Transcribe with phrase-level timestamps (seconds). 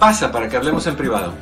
[0.00, 1.34] Pasa para que hablemos en privado.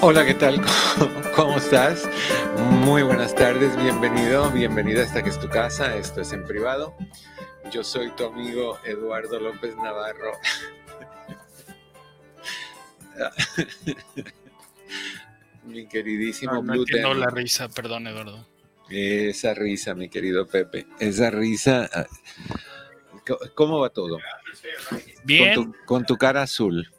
[0.00, 0.62] Hola, ¿qué tal?
[1.36, 2.08] ¿Cómo estás?
[2.56, 6.96] Muy buenas tardes, bienvenido, bienvenida hasta que es tu casa, esto es en privado.
[7.70, 10.32] Yo soy tu amigo Eduardo López Navarro.
[15.64, 17.20] mi queridísimo no, no Blue entiendo Demon.
[17.20, 18.46] la risa, perdón, Eduardo.
[18.88, 20.86] Esa risa, mi querido Pepe.
[20.98, 21.88] Esa risa.
[21.92, 22.06] ah,
[23.26, 24.18] ¿Cómo- ¿Cómo va todo?
[25.24, 26.90] Bien, Con tu, con tu cara azul.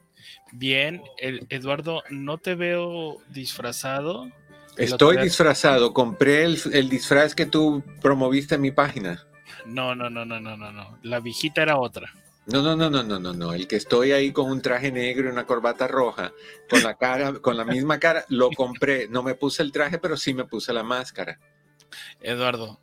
[0.53, 1.01] bien.
[1.17, 4.29] El- Eduardo, no te veo disfrazado.
[4.77, 5.93] Estoy disfrazado.
[5.93, 9.25] Compré el, el disfraz que tú promoviste en mi página.
[9.65, 10.97] No, no, no, no, no, no, no.
[11.03, 12.13] La viejita era otra.
[12.47, 13.53] No, no, no, no, no, no, no.
[13.53, 16.33] El que estoy ahí con un traje negro y una corbata roja,
[16.69, 19.07] con la cara, con la misma cara, lo compré.
[19.07, 21.39] No me puse el traje, pero sí me puse la máscara.
[22.19, 22.79] Eduardo,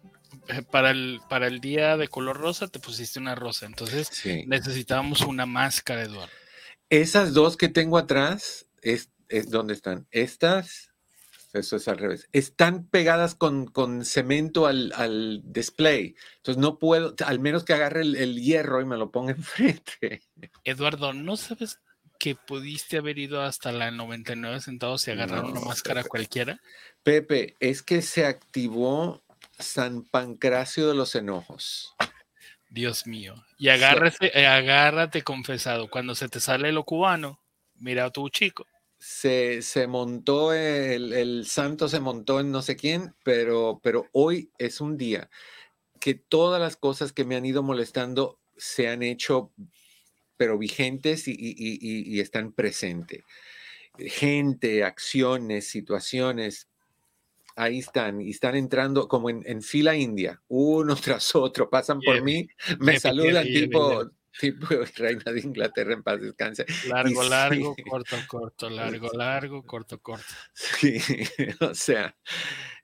[0.48, 3.66] eh, para el, para el día de color rosa te pusiste una rosa.
[3.66, 4.44] Entonces Sí.
[4.46, 6.32] necesitábamos una máscara, Eduardo.
[6.88, 10.06] Esas dos que tengo atrás, es, es ¿dónde están?
[10.10, 10.87] Estas,
[11.52, 16.14] eso es al revés, están pegadas con, con cemento al, al display.
[16.36, 20.22] Entonces no puedo, al menos que agarre el, el hierro y me lo ponga enfrente.
[20.64, 21.78] Eduardo, ¿no sabes
[22.18, 26.08] que pudiste haber ido hasta la 99 centavos y agarrar No, una máscara Pepe.
[26.08, 26.60] cualquiera?
[27.02, 29.22] Pepe, es que se activó
[29.58, 31.94] San Pancracio de los Enojos.
[32.70, 33.34] Dios mío.
[33.56, 35.88] Y agárrate, eh, agárrate confesado.
[35.88, 37.40] Cuando se te sale lo cubano,
[37.76, 38.66] mira a tu chico.
[39.10, 44.50] Se, se montó, el, el santo se montó en no sé quién, pero, pero hoy
[44.58, 45.30] es un día
[46.00, 49.52] que todas las cosas que me han ido molestando se han hecho,
[50.36, 53.22] pero vigentes y, y- y- y- y están presentes.
[53.98, 56.68] Gente, acciones, situaciones,
[57.56, 62.22] ahí están, y están entrando como en, en fila india, uno tras otro, pasan por
[62.22, 66.66] mí, me bien, saludan bien, tipo, tipo reina de Inglaterra en paz descanse.
[66.82, 70.34] Largo, largo, corto, corto, largo, largo, corto, corto.
[70.54, 70.98] Sí,
[71.60, 72.16] o sea,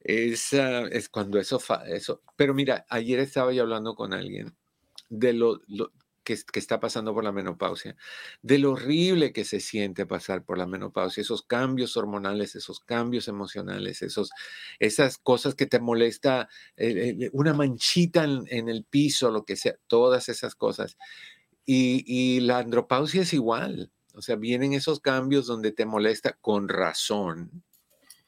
[0.01, 2.23] es, ah, es cuando eso, fa- eso.
[2.37, 4.56] Pero mira, ayer estaba yo hablando con alguien
[5.09, 5.93] de lo, lo
[6.25, 7.97] que, que está pasando por la menopausia,
[8.43, 13.29] de lo horrible que se siente pasar por la menopausia, esos cambios hormonales, esos cambios
[13.29, 14.31] emocionales, esos,
[14.79, 19.77] esas cosas que te molesta, eh, una manchita en, en el piso, lo que sea,
[19.87, 20.97] todas esas cosas.
[21.66, 23.90] Y, la andropausia es igual.
[24.14, 27.64] O sea, vienen esos cambios donde te molesta con razón,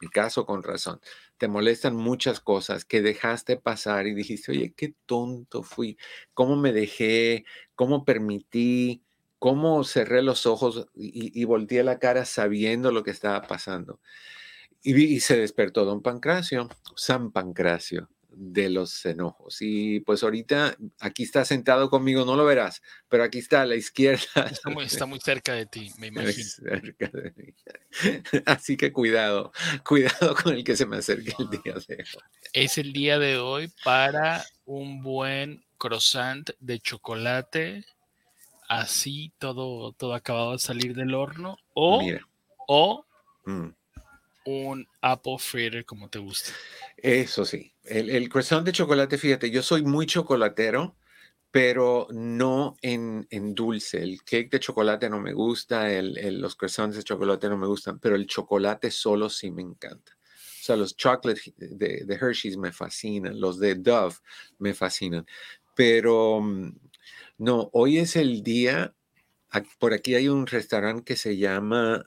[0.01, 0.99] mi caso con razón,
[1.37, 5.97] te molestan muchas cosas que dejaste pasar y dijiste, oye, qué tonto fui,
[6.33, 7.45] cómo me dejé,
[7.75, 9.03] cómo permití,
[9.39, 14.01] cómo cerré los ojos y, y volteé la cara sabiendo lo que estaba pasando.
[14.83, 19.57] Y, y se despertó don Pancracio, San Pancracio de los enojos.
[19.61, 23.75] Y pues ahorita aquí está sentado conmigo, no lo verás, pero aquí está a la
[23.75, 24.47] izquierda.
[24.51, 26.43] Está muy, está muy cerca de ti, me Muy imagino.
[26.43, 27.53] cerca de mí.
[28.45, 29.51] Así que cuidado,
[29.83, 32.05] cuidado con el que se me acerque el día de hoy.
[32.53, 37.85] Es el día de hoy para un buen croissant de chocolate,
[38.69, 42.27] así todo, todo acabado de salir del horno, o, Mira,
[42.67, 43.05] o
[43.45, 43.69] mm,
[44.47, 46.51] un apple fritter como te gusta.
[46.95, 47.73] Eso sí.
[47.83, 50.95] El, el croissant de chocolate, fíjate, yo soy muy chocolatero,
[51.51, 54.01] pero no en, en dulce.
[54.01, 57.99] El cake de chocolate no me gusta, el, los croissants de chocolate no me gustan,
[57.99, 60.13] pero el chocolate solo sí me encanta.
[60.15, 64.15] O sea, los chocolates de, de Hershey's me fascinan, los de Dove
[64.59, 65.25] me fascinan.
[65.75, 66.71] Pero mm,
[67.39, 68.95] no, hoy es el día,
[69.77, 72.05] por aquí hay un restaurante que se llama,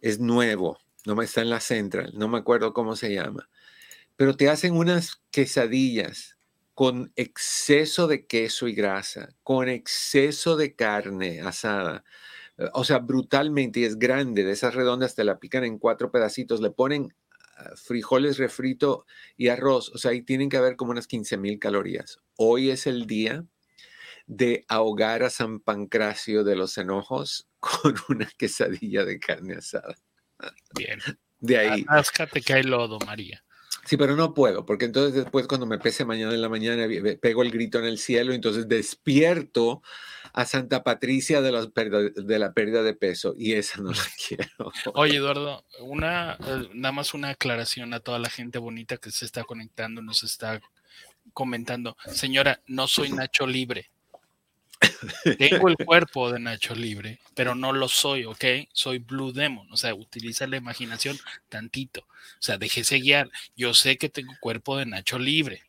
[0.00, 0.78] es nuevo,
[1.10, 3.50] no me está en la Central, no me acuerdo cómo se llama,
[4.14, 6.38] pero te hacen unas quesadillas
[6.72, 12.04] con exceso de queso y grasa, con exceso de carne asada,
[12.58, 16.12] eh, o sea, brutalmente, y es grande, de esas redondas te la pican en cuatro
[16.12, 17.12] pedacitos, le ponen
[17.56, 19.04] ah, frijoles refrito
[19.36, 22.18] y arroz, o sea, ahí tienen que haber como unas 15 mil calorías.
[22.36, 23.44] Hoy es el día
[24.28, 29.96] de ahogar a San Pancracio de los enojos con una quesadilla de carne asada.
[30.74, 31.00] Bien.
[31.38, 31.84] De ahí.
[31.88, 33.42] Atáscate que hay lodo, María.
[33.86, 36.86] Sí, pero no puedo, porque entonces después cuando me pese mañana en la mañana
[37.20, 39.82] pego el grito en el cielo, entonces despierto
[40.32, 44.72] a Santa Patricia de la, de la pérdida de peso y esa no la quiero.
[44.94, 49.24] Oye, Eduardo, una, eh, nada más una aclaración a toda la gente bonita que se
[49.24, 50.60] está conectando, nos está
[51.32, 51.96] comentando.
[52.12, 53.90] Señora, no soy Nacho Libre.
[55.38, 58.44] Tengo el cuerpo de Nacho Libre, pero no lo soy, ¿ok?
[58.72, 61.18] Soy Blue Demon, o sea, utiliza la imaginación
[61.48, 62.00] tantito.
[62.00, 63.30] O sea, déjese guiar.
[63.56, 65.62] Yo sé que tengo cuerpo de Nacho Libre,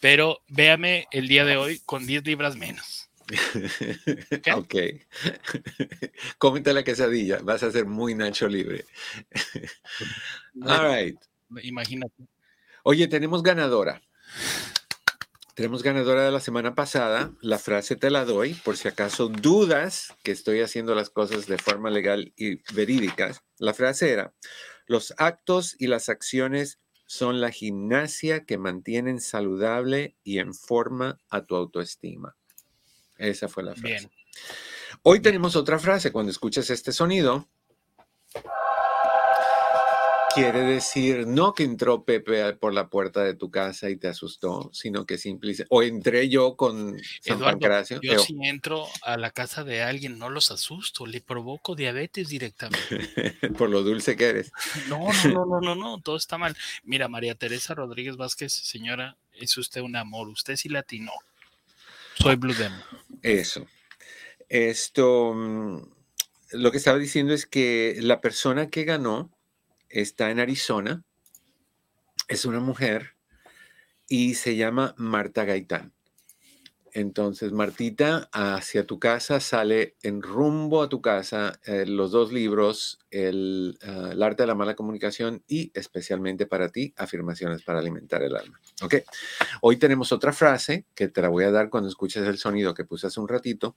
[0.00, 3.04] pero véame el día de hoy con 10 libras menos.
[4.54, 4.56] Ok.
[4.56, 5.02] okay.
[6.38, 8.86] Cómete la quesadilla, vas a ser muy Nacho Libre.
[10.62, 11.18] All right.
[11.62, 12.24] Imagínate.
[12.82, 14.00] Oye, tenemos ganadora.
[15.58, 17.32] Tenemos ganadora de la semana pasada.
[17.40, 21.58] La frase te la doy por si acaso dudas que estoy haciendo las cosas de
[21.58, 23.42] forma legal y verídicas.
[23.58, 24.32] La frase era,
[24.86, 31.42] los actos y las acciones son la gimnasia que mantienen saludable y en forma a
[31.42, 32.36] tu autoestima.
[33.16, 34.12] Esa fue la frase.
[35.02, 36.12] Hoy tenemos otra frase.
[36.12, 37.48] Cuando escuchas este sonido,
[40.38, 44.70] quiere decir no que entró Pepe por la puerta de tu casa y te asustó,
[44.72, 48.00] sino que simplemente, o entré yo con San Pancracio.
[48.00, 52.78] Yo si entro a la casa de alguien no los asusto, le provoco diabetes directamente.
[53.58, 54.52] por lo dulce que eres.
[54.88, 56.56] No, no, no, no, no, todo está mal.
[56.82, 61.12] Mira, María Teresa Rodríguez Vázquez, señora, es usted un amor, usted sí latino.
[62.14, 62.80] Soy Blue Demon.
[63.22, 63.66] Eso.
[64.48, 65.82] Esto, mm,
[66.52, 69.30] lo que estaba diciendo es que la persona que ganó,
[69.88, 71.04] está en Arizona,
[72.28, 73.16] es una mujer
[74.08, 75.92] y se llama Marta Gaitán.
[76.94, 82.98] Entonces, Martita, hacia tu casa sale en rumbo a tu casa eh, los dos libros,
[83.10, 88.22] el, ah, el, arte de la mala comunicación y especialmente para ti, afirmaciones para alimentar
[88.22, 88.60] el alma.
[88.82, 88.96] Ok,
[89.60, 92.84] hoy tenemos otra frase que te la voy a dar cuando escuches el sonido que
[92.84, 93.76] puse hace un ratito.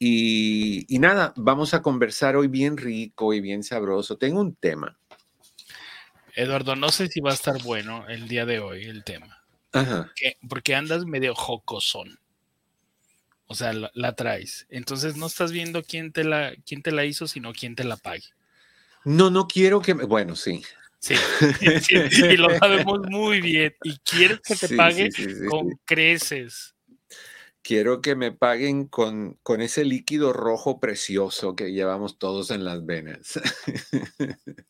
[0.00, 4.16] Y nada, vamos a conversar hoy bien rico y bien sabroso.
[4.16, 4.97] Tengo un tema
[6.38, 9.42] Eduardo, no sé si va a estar bueno el día de hoy el tema.
[9.72, 10.12] Ajá.
[10.48, 12.20] Porque, andas medio jocosón.
[13.46, 14.64] O sea, la, traes.
[14.70, 17.96] Entonces no estás viendo quién te, la, quién te la hizo, sino quién te la
[17.96, 18.22] pague.
[19.04, 20.04] No, no quiero que me...
[20.04, 20.62] Bueno, sí.
[21.00, 21.14] Sí,
[22.30, 23.74] y lo sabemos muy bien.
[23.82, 25.10] Y quieres que te pague
[25.48, 26.76] con creces.
[27.62, 32.86] Quiero que me paguen con, con ese líquido rojo precioso que llevamos todos en las
[32.86, 33.40] venas.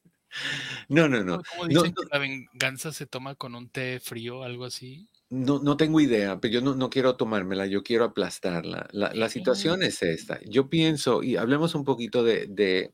[0.89, 1.43] No, no, no.
[1.43, 5.09] ¿Cómo dicen que la venganza se toma con un té frío, algo así?
[5.31, 8.89] No, no tengo idea, pero yo no, no quiero tomármela, yo quiero aplastarla.
[8.93, 10.41] La, la situación es esta.
[10.47, 12.93] Yo pienso, y hablemos un poquito de, de,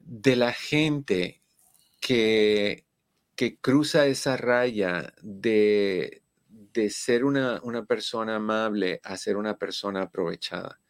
[0.00, 1.40] de la gente
[2.00, 2.84] que,
[3.36, 10.02] que cruza esa raya de, de ser una, una, persona amable a ser una persona
[10.02, 10.80] aprovechada.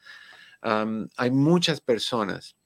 [0.62, 2.56] hay muchas personas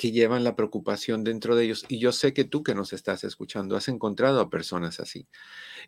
[0.00, 1.84] que llevan la preocupación dentro de ellos.
[1.88, 5.28] Y yo sé que tú que nos estás escuchando has encontrado a personas así.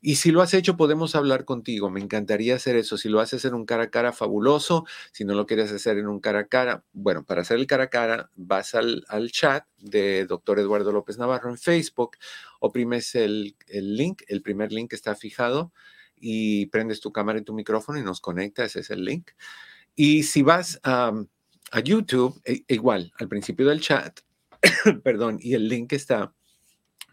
[0.02, 1.88] Y si lo has hecho, podemos hablar contigo.
[1.88, 2.98] Me encantaría hacer eso.
[2.98, 4.84] Si lo haces en un cara a cara, fabuloso.
[5.12, 7.84] Si no lo quieres hacer en un cara a cara, bueno, para hacer el cara
[7.84, 12.18] a cara, vas al, chat de doctor Eduardo López Navarro en Facebook,
[12.60, 15.72] oprimes el, el link, el primer link que está fijado
[16.16, 18.62] y prendes tu cámara y tu micrófono y nos conecta.
[18.62, 19.30] Ese es el link.
[19.94, 21.14] Y si vas a
[21.72, 24.20] a YouTube, e, igual, al principio del chat,
[25.02, 26.32] perdón, y el link está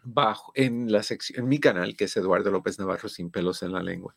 [0.04, 3.72] bajo en la sección, en mi canal, que es Eduardo López Navarro sin pelos en
[3.72, 4.14] la lengua.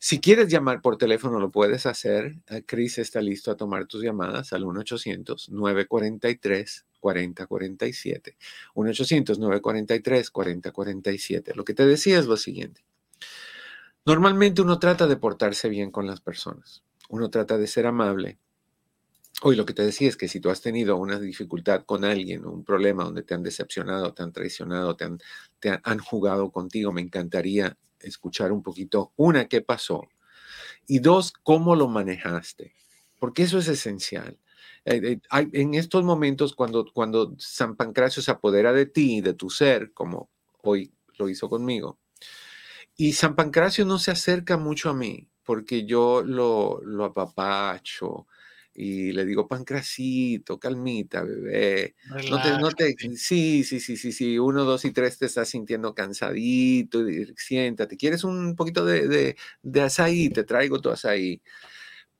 [0.00, 2.36] Si quieres llamar por teléfono, lo puedes hacer.
[2.66, 6.84] Chris está listo a tomar tus llamadas al 1-800-943.
[7.00, 8.36] 4047.
[8.74, 11.54] 1-800-943-4047.
[11.54, 12.84] Lo que te decía es lo siguiente.
[14.04, 16.82] Normalmente uno trata de portarse bien con las personas.
[17.08, 18.38] Uno trata de ser amable.
[19.40, 22.44] Hoy lo que te decía es que si tú has tenido una dificultad con alguien,
[22.44, 25.04] un problema donde te han decepcionado, te han traicionado, te
[25.84, 30.08] han, jugado contigo, me encantaría escuchar un poquito, una, qué pasó,
[30.88, 32.74] y dos, cómo lo manejaste,
[33.20, 34.38] porque eso es esencial.
[34.84, 39.50] Eh, eh, en estos momentos, cuando, cuando San Pancracio se apodera de ti, de tu
[39.50, 40.30] ser, como
[40.62, 42.00] hoy lo hizo conmigo,
[42.96, 48.26] y San Pancracio no se acerca mucho a mí, porque yo lo, lo apapacho,
[48.80, 51.96] y le digo, Pancracito, calmita, bebé.
[52.30, 54.38] No te, no te, sí, sí, sí, sí, sí.
[54.38, 57.00] Uno, dos y tres te estás sintiendo cansadito.
[57.36, 57.96] siéntate.
[57.96, 60.30] ¿Quieres un poquito de, de, de azaí?
[60.30, 61.42] Te traigo tu azaí.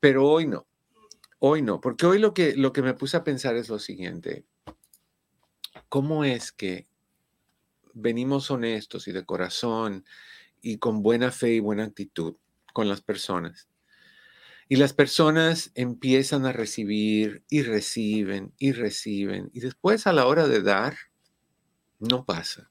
[0.00, 0.66] Pero hoy no.
[1.38, 1.80] Hoy no.
[1.80, 4.44] Porque hoy lo que, lo que me puse a pensar es lo siguiente.
[5.88, 6.88] ¿Cómo es que
[7.94, 10.04] venimos honestos y de corazón
[10.60, 12.34] y con buena fe y buena actitud
[12.72, 13.67] con las personas?
[14.68, 19.50] Y las personas empiezan a recibir y reciben y reciben.
[19.54, 20.96] Y después a la hora de dar,
[21.98, 22.70] no pasa.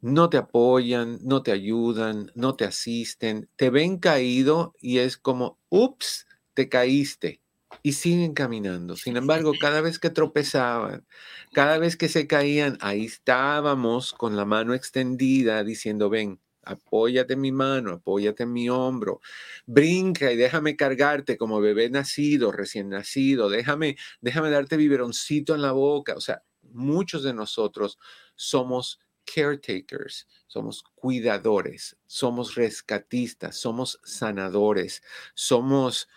[0.00, 5.58] No te apoyan, no te ayudan, no te asisten, te ven caído y es como,
[5.68, 7.40] ups, te caíste.
[7.82, 8.96] Y siguen caminando.
[8.96, 11.06] Sin embargo, cada vez que tropezaban,
[11.52, 17.40] cada vez que se caían, ahí estábamos con la mano extendida diciendo, ven, apóyate en
[17.40, 19.20] mi mano, apóyate en mi hombro,
[19.66, 25.72] brinca y déjame cargarte como bebé nacido, recién nacido, déjame, déjame darte biberoncito en la
[25.72, 26.14] boca.
[26.16, 27.98] O sea, muchos de nosotros
[28.34, 35.02] somos caretakers, somos cuidadores, somos rescatistas, somos sanadores,
[35.34, 36.08] somos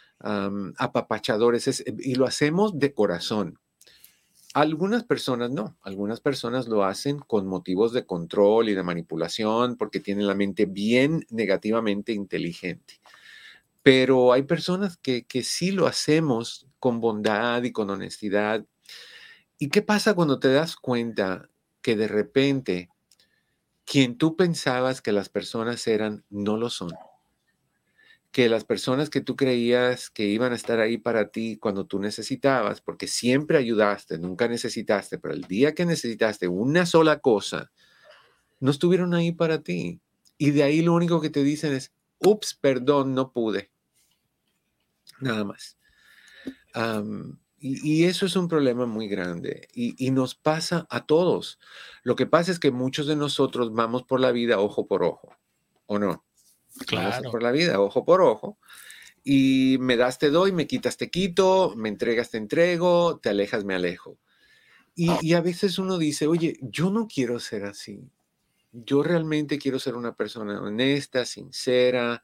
[0.77, 3.58] apapachadores y lo hacemos de corazón.
[4.53, 9.99] Algunas personas no, algunas personas lo hacen con motivos de control y de manipulación porque
[9.99, 12.99] tienen la mente bien negativamente inteligente.
[13.83, 18.65] Pero hay personas que, que sí lo hacemos con bondad y con honestidad.
[19.59, 21.49] ¿Y qué pasa cuando te das cuenta
[21.81, 22.89] que de repente
[23.85, 26.89] quien tú pensabas que las personas eran no lo son?
[28.31, 31.99] Que las personas que tú creías que iban a estar ahí para ti cuando tú
[31.99, 37.71] necesitabas, porque siempre ayudaste, nunca necesitaste, pero el día que necesitaste una sola cosa,
[38.59, 39.99] no estuvieron ahí para ti.
[40.37, 43.71] Y de ahí lo único que te dicen es, ups, perdón, no pude.
[45.19, 45.77] Nada más.
[47.59, 51.59] y, eso es un problema muy grande y, nos pasa a todos.
[52.03, 55.35] Lo que pasa es que muchos de nosotros vamos por la vida ojo por ojo,
[55.87, 56.28] ¿o no?
[56.85, 57.31] Claro.
[57.31, 58.57] Por la vida, ojo por ojo.
[59.23, 63.65] Y me das, te doy, me quitas, te quito, me entregas, te entrego, te alejas,
[63.65, 64.17] me alejo.
[64.95, 68.01] Y, y a veces uno dice, oye, yo no quiero ser así.
[68.71, 72.23] Yo realmente quiero ser una persona honesta, sincera,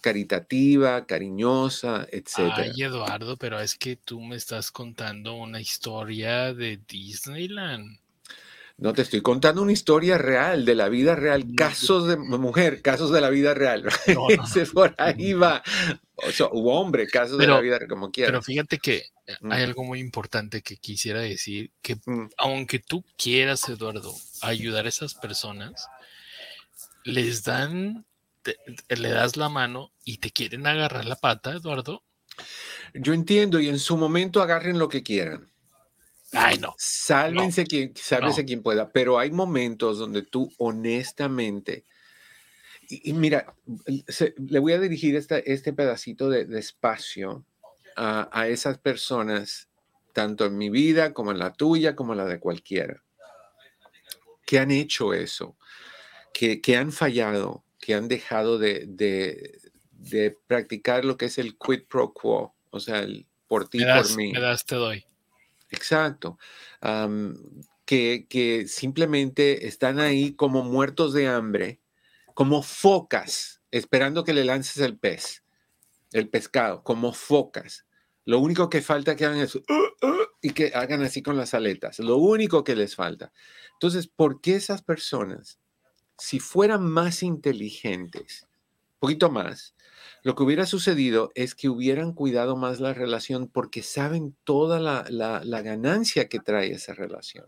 [0.00, 2.52] caritativa, cariñosa, etc.
[2.56, 7.98] Ay, Eduardo, pero es que tú me estás contando una historia de Disneyland.
[8.80, 13.10] No te estoy contando una historia real, de la vida real, casos de mujer, casos
[13.10, 13.84] de la vida real.
[14.14, 14.26] No,
[14.72, 15.62] por ahí va.
[16.50, 18.30] O, hombre, casos de la vida real, como quieras.
[18.30, 19.04] Pero fíjate que
[19.50, 22.30] hay algo muy importante que quisiera decir, que mm.
[22.38, 25.86] aunque tú quieras, Eduardo, ayudar a esas personas,
[27.04, 28.06] les dan,
[28.88, 32.02] le das la mano y te quieren agarrar la pata, Eduardo.
[32.94, 35.49] Yo entiendo y en su momento agarren lo que quieran.
[36.32, 36.74] Ay, no.
[36.78, 41.84] Sálvense quien, quien pueda, pero hay momentos donde tú honestamente,
[42.88, 43.54] y, mira,
[44.36, 47.44] le voy a dirigir este pedacito de, espacio
[47.96, 49.68] a, esas personas,
[50.12, 53.02] tanto en mi vida como en la tuya, como en la de cualquiera,
[54.44, 55.56] que han hecho eso,
[56.32, 61.84] que, que han fallado, que han dejado de, de, practicar lo que es el quid
[61.88, 64.32] pro quo, o sea, el por ti, por mí.
[64.32, 65.04] Me das, te doy.
[65.70, 66.38] Exacto.
[67.84, 71.80] que, simplemente están ahí como muertos de hambre,
[72.34, 75.44] como focas, esperando que le lances el pez,
[76.12, 77.86] el pescado, como focas.
[78.24, 81.54] Lo único que falta que hagan es uh, uh", y que hagan así con las
[81.54, 81.98] aletas.
[81.98, 83.32] Lo único que les falta.
[83.72, 85.58] Entonces, ¿por qué esas personas,
[86.18, 88.46] si fueran más inteligentes,
[88.98, 89.74] poquito más,
[90.22, 95.62] lo que hubiera sucedido es que hubieran cuidado más la relación porque saben toda la,
[95.62, 97.46] ganancia que trae esa relación.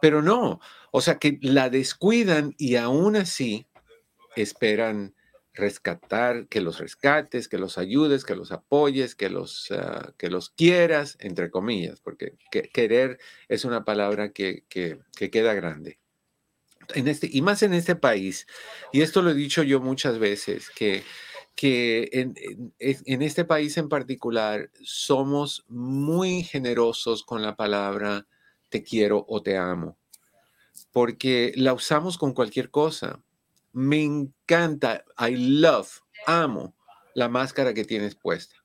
[0.00, 3.66] Pero no, o sea que la descuidan y aún así
[4.36, 5.14] esperan
[5.54, 10.50] rescatar, que los rescates, que los ayudes, que los apoyes, que los, ah, que los
[10.50, 12.36] quieras, entre comillas, porque
[12.72, 13.18] querer
[13.48, 14.98] es una palabra que, que,
[15.30, 15.98] queda grande.
[16.94, 18.46] En este, y más en este país,
[18.92, 21.02] y esto lo he dicho yo muchas veces, que,
[21.54, 22.34] que en,
[22.78, 28.26] en este país en particular somos muy generosos con la palabra
[28.68, 29.98] te quiero o te amo,
[30.92, 33.22] porque la usamos con cualquier cosa
[33.72, 36.74] me encanta, I love, amo
[37.14, 38.56] la máscara que tienes puesta.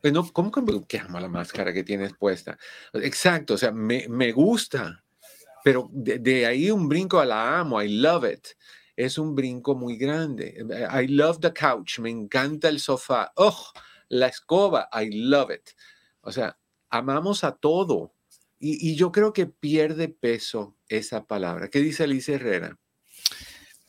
[0.00, 0.50] Pues ¿cómo
[0.86, 2.58] que, amo la máscara que tienes puesta?
[2.92, 5.04] Exacto, o sea, me, me gusta,
[5.66, 8.50] pero de, ahí un brinco a la amo, I love it.
[8.94, 10.64] Es un brinco muy grande.
[10.92, 13.32] I love the couch, me encanta el sofá.
[13.34, 13.72] Oh,
[14.08, 15.70] la escoba, I love it.
[16.20, 16.56] O sea,
[16.88, 18.14] amamos a todo.
[18.60, 21.68] Y, y yo creo que pierde peso esa palabra.
[21.68, 22.78] ¿Qué dice Alicia Herrera?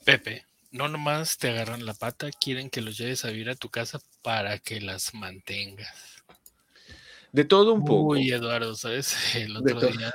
[0.04, 3.70] Pepe, no nomás te agarran la pata, quieren que los lleves a vivir a tu
[3.70, 6.24] casa para que las mantengas.
[7.32, 8.14] De todo un poco.
[8.14, 9.16] Uy, Eduardo, ¿sabes?
[9.36, 10.12] El otro día,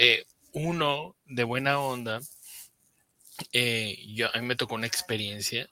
[0.00, 2.20] eh, uno de buena onda,
[3.52, 5.68] eh, yo, a mí me tocó una experiencia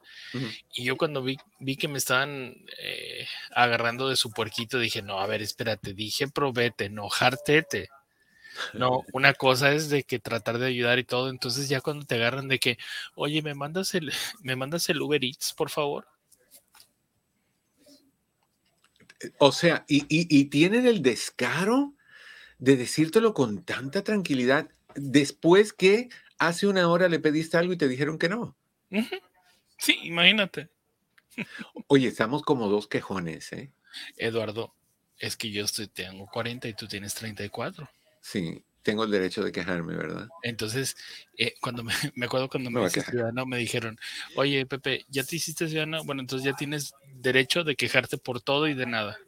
[0.72, 5.20] y yo cuando vi, vi que me estaban eh, agarrando de su puerquito, dije, no,
[5.20, 7.88] a ver, espérate, dije, probete, no jartete.
[8.72, 12.14] No, una cosa es de que tratar de ayudar y todo, entonces ya cuando te
[12.14, 12.78] agarran de que,
[13.14, 14.10] oye, me mandas el,
[14.40, 16.08] me mandas el Uber Eats, por favor.
[19.38, 21.92] O sea, y, tienen el descaro
[22.58, 27.88] de decírtelo con tanta tranquilidad después que hace una hora le pediste algo y te
[27.88, 28.56] dijeron que no.
[29.78, 30.70] Sí, imagínate.
[31.88, 33.70] Oye, estamos como dos quejones, ¿eh?
[34.16, 34.74] Eduardo,
[35.18, 37.88] es que yo estoy, tengo 40 y tú tienes 34.
[38.20, 40.28] Sí, tengo el derecho de quejarme, ¿verdad?
[40.42, 40.96] Entonces,
[41.36, 43.98] eh, cuando me, me, acuerdo cuando me, hice ciudadano, me dijeron,
[44.34, 46.04] oye, Pepe, ¿ya te hiciste ciudadano?
[46.04, 49.18] Bueno, entonces ya tienes derecho de quejarte por todo y de nada.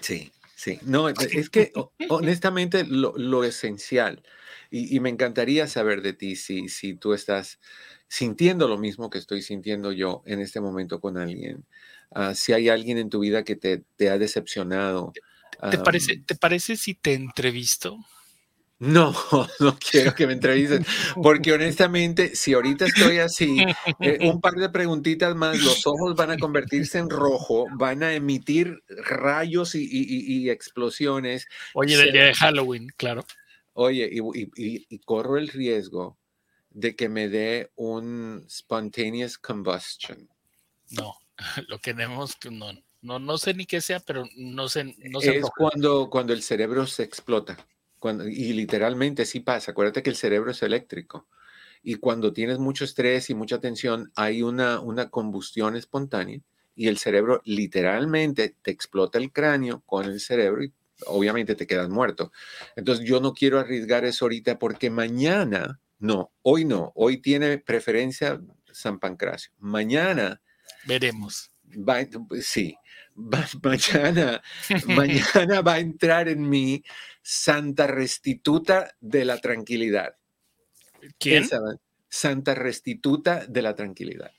[0.00, 0.78] Sí, sí.
[0.82, 1.72] No, es que
[2.08, 4.22] honestamente lo, esencial,
[4.70, 7.58] y, me encantaría saber de ti si, si tú estás
[8.08, 11.64] sintiendo lo mismo que estoy sintiendo yo en este momento con alguien.
[12.12, 15.12] Ah, si hay alguien en tu vida que te, te ha decepcionado,
[15.70, 17.98] ¿Te, parece, ¿Te parece si te entrevisto?
[18.80, 19.12] No,
[19.60, 20.86] no quiero que me entrevisten,
[21.22, 23.58] porque honestamente, si ahorita estoy así,
[24.00, 28.14] eh, un par de preguntitas más, los ojos van a convertirse en rojo, van a
[28.14, 31.46] emitir rayos y, explosiones.
[31.74, 33.26] Oye, del día de Halloween, claro.
[33.74, 36.18] Oye, y, corro el riesgo
[36.70, 40.26] de que me dé un spontaneous combustion.
[40.88, 41.18] No,
[41.68, 42.72] lo que tenemos que no.
[43.02, 44.96] No, no sé ni qué sea, pero no sé.
[45.10, 47.58] No sé es cuando, cuando el cerebro se explota.
[48.00, 49.70] Cuando, y literalmente sí pasa.
[49.70, 51.28] Acuérdate que el cerebro es eléctrico.
[51.82, 56.40] Y cuando tienes mucho estrés y mucha tensión, hay una, una combustión espontánea
[56.74, 60.72] y el cerebro literalmente te explota el cráneo con el cerebro y
[61.06, 62.32] obviamente te quedas muerto.
[62.76, 68.40] Entonces yo no quiero arriesgar eso ahorita porque mañana, no, hoy no, hoy tiene preferencia
[68.72, 69.52] San Pancracio.
[69.58, 70.40] Mañana
[70.86, 71.50] veremos.
[71.86, 71.98] Va,
[72.40, 72.76] sí,
[73.62, 74.42] mañana,
[74.86, 76.82] mañana va a entrar en mí
[77.22, 80.16] Santa Restituta de la Tranquilidad.
[81.18, 81.48] ¿Quién?
[82.08, 84.32] Santa Restituta de la Tranquilidad.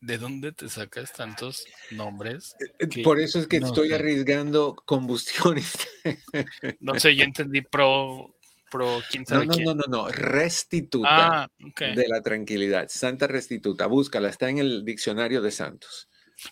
[0.00, 2.54] ¿De dónde te sacas tantos nombres?
[2.60, 5.72] Eh, eh, por eso es que estoy arriesgando combustiones.
[6.80, 8.36] no sé, yo entendí pro,
[8.70, 12.88] pro quién sabe no, no, no, no, no, restituta ah, de la tranquilidad.
[12.88, 16.08] Santa Restituta, búscala, está en el diccionario de santos.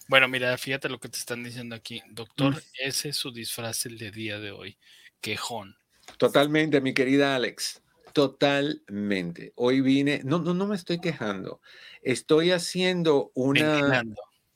[0.08, 2.02] Bueno, mira, fíjate lo que te están diciendo aquí.
[2.10, 4.78] Doctor, ese es su disfraz el de día de hoy.
[5.20, 5.76] Quejón.
[6.18, 7.82] Totalmente, mi querida Alex.
[8.12, 9.52] Totalmente.
[9.56, 11.60] Hoy vine, no, no, no me estoy quejando.
[12.02, 14.04] Estoy haciendo una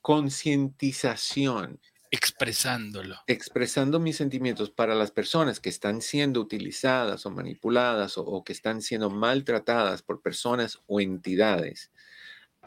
[0.01, 1.81] concientización.
[2.11, 3.17] Expresándolo.
[3.27, 8.81] Expresando mis sentimientos para las personas que están siendo utilizadas o manipuladas o que están
[8.81, 11.91] siendo maltratadas por personas o entidades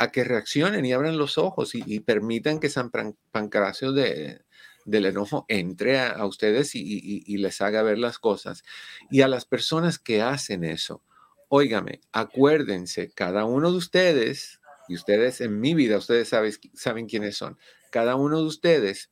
[0.01, 4.41] a que reaccionen y abran los ojos y, permitan que San Pancracio de,
[4.83, 8.63] del enojo entre a, ustedes y, les haga ver las cosas.
[9.11, 11.03] Y a las personas que hacen eso,
[11.49, 17.37] óigame, acuérdense, cada uno de ustedes, y ustedes en mi vida, ustedes saben, saben quiénes
[17.37, 17.59] son,
[17.91, 19.11] cada uno de ustedes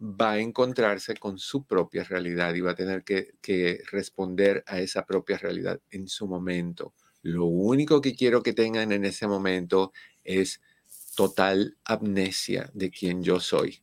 [0.00, 5.04] va a encontrarse con su propia realidad y va a tener que responder a esa
[5.04, 6.94] propia realidad en su momento.
[7.24, 10.60] Lo único que quiero que tengan en ese momento es
[11.16, 13.80] total amnesia de quien yo soy.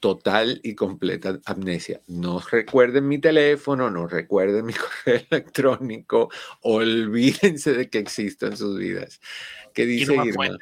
[0.00, 2.02] total y completa amnesia.
[2.08, 4.72] No recuerden mi teléfono, no recuerden mi
[5.04, 9.20] correo electrónico, olvídense de que existo en sus vidas.
[9.72, 10.58] ¿Qué dice Irma?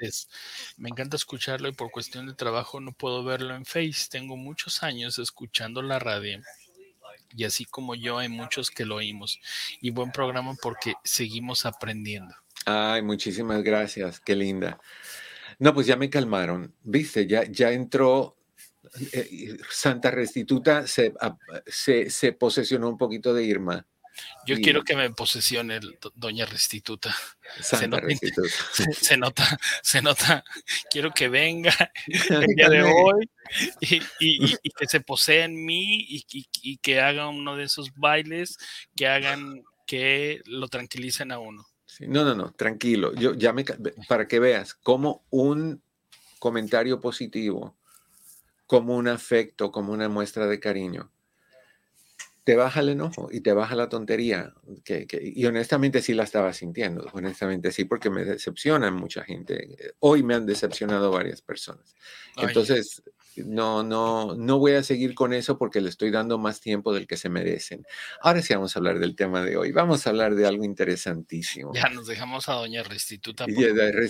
[0.77, 4.07] Me encanta escucharlo y por cuestión de trabajo no puedo verlo en Face.
[4.09, 6.41] Tengo muchos años escuchando la radio
[7.37, 9.41] y así como yo hay muchos que lo oímos.
[9.81, 12.35] Y buen programa porque seguimos aprendiendo.
[12.65, 14.79] Ay, muchísimas gracias, qué linda.
[15.59, 18.37] No, pues ya me calmaron, viste, ya, ya entró,
[19.13, 21.15] eh, Santa Restituta se,
[21.67, 23.87] se, se, posesionó un poquito de Irma.
[24.47, 25.81] Yo quiero que me posesione
[26.15, 27.15] Doña Restituta.
[27.61, 28.49] Se, Restituta.
[28.93, 30.45] Se, nota, se nota.
[30.91, 31.73] Quiero que venga
[32.31, 33.31] el día de hoy
[33.81, 34.01] y,
[34.71, 38.59] que se posee en mí y, que haga uno de esos bailes
[38.97, 41.67] que hagan que lo tranquilicen a uno.
[42.01, 43.15] no, no, no, tranquilo.
[43.15, 43.65] Yo ya me
[44.09, 45.83] para que veas cómo un
[46.39, 47.77] comentario positivo,
[48.67, 51.13] como un afecto, como una muestra de cariño,
[52.45, 54.53] te baja el enojo y te baja la tontería.
[54.85, 59.69] Que, y honestamente sí la estaba sintiendo, honestamente sí, porque me decepcionan mucha gente.
[60.01, 61.95] Hoy me han decepcionado varias personas.
[62.37, 63.03] Entonces,
[63.37, 67.07] no, no, no voy a seguir con eso porque le estoy dando más tiempo del
[67.07, 67.87] que se merecen.
[68.21, 69.73] Ahora sí vamos a hablar del tema de hoy.
[69.73, 71.73] Vamos a hablar de algo interesantísimo.
[71.75, 73.47] Ya nos dejamos a doña Restituta.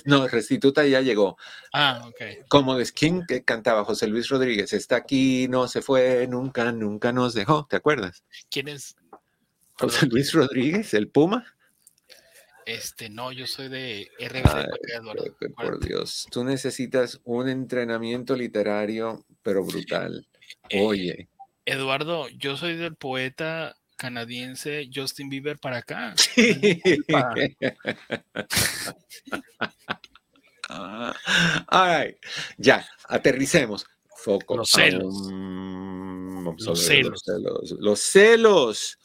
[0.04, 1.36] No, Restituta ya llegó.
[1.72, 2.46] Ah, ok.
[2.48, 7.12] Como de King que cantaba José Luis Rodríguez, está aquí, no se fue, nunca, nunca
[7.12, 7.66] nos dejó.
[7.68, 8.24] ¿Te acuerdas?
[8.50, 8.96] ¿Quién es?
[9.74, 11.44] José Luis Rodríguez, el Puma.
[12.66, 15.54] Este, no, yo soy de RBC.
[15.56, 20.26] por, Dios, tú necesitas un entrenamiento literario, pero brutal.
[20.68, 21.28] Eh, Oye.
[21.64, 26.14] Eduardo, yo soy del poeta canadiense Justin Bieber para acá.
[30.68, 32.16] All
[32.58, 33.86] Ya, aterricemos.
[34.16, 34.58] Foco.
[34.58, 35.14] Los celos.
[36.58, 37.24] los, celos.
[37.78, 38.98] los celos.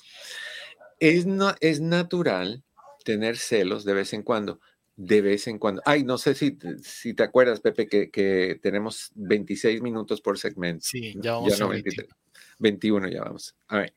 [0.99, 2.63] Es, no, es natural
[3.07, 4.59] tener celos de vez en cuando.
[4.97, 5.81] De vez en cuando.
[5.85, 10.85] Ay, no sé si, si te acuerdas, Pepe, que, tenemos 26 minutos por segmento.
[10.85, 11.69] Sí, ya vamos a
[12.59, 13.55] 21 ya vamos.
[13.69, 13.95] A ver.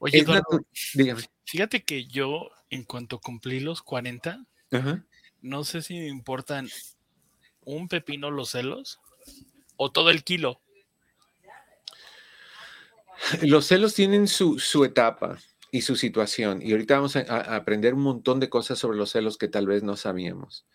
[0.00, 0.24] Oye,
[1.44, 4.46] fíjate que yo, en cuanto cumplí los 40,
[5.42, 6.70] no sé si me importan
[7.64, 8.98] un pepino los celos
[9.76, 10.62] o todo el kilo.
[13.42, 15.38] Los celos tienen su, su etapa
[15.70, 16.60] y su situación.
[16.62, 17.20] Y ahorita vamos a,
[17.56, 20.66] aprender un montón de cosas sobre los celos que tal vez no sabíamos,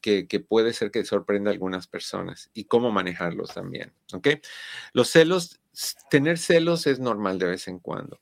[0.00, 3.92] que, puede ser que sorprenda a algunas personas y cómo manejarlos también.
[4.12, 4.28] ¿Ok?
[4.92, 5.60] Los celos,
[6.10, 8.20] tener celos es normal de vez en cuando.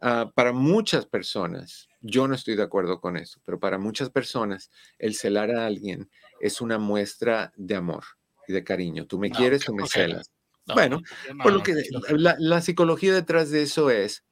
[0.00, 4.70] Ah, para muchas personas, yo no estoy de acuerdo con eso, pero para muchas personas,
[4.98, 8.04] el celar a alguien es una muestra de amor
[8.46, 9.06] y de cariño.
[9.06, 10.30] Tú me quieres, tú me celas.
[10.74, 11.00] bueno,
[11.42, 11.74] por lo que
[12.18, 14.24] la psicología detrás de eso es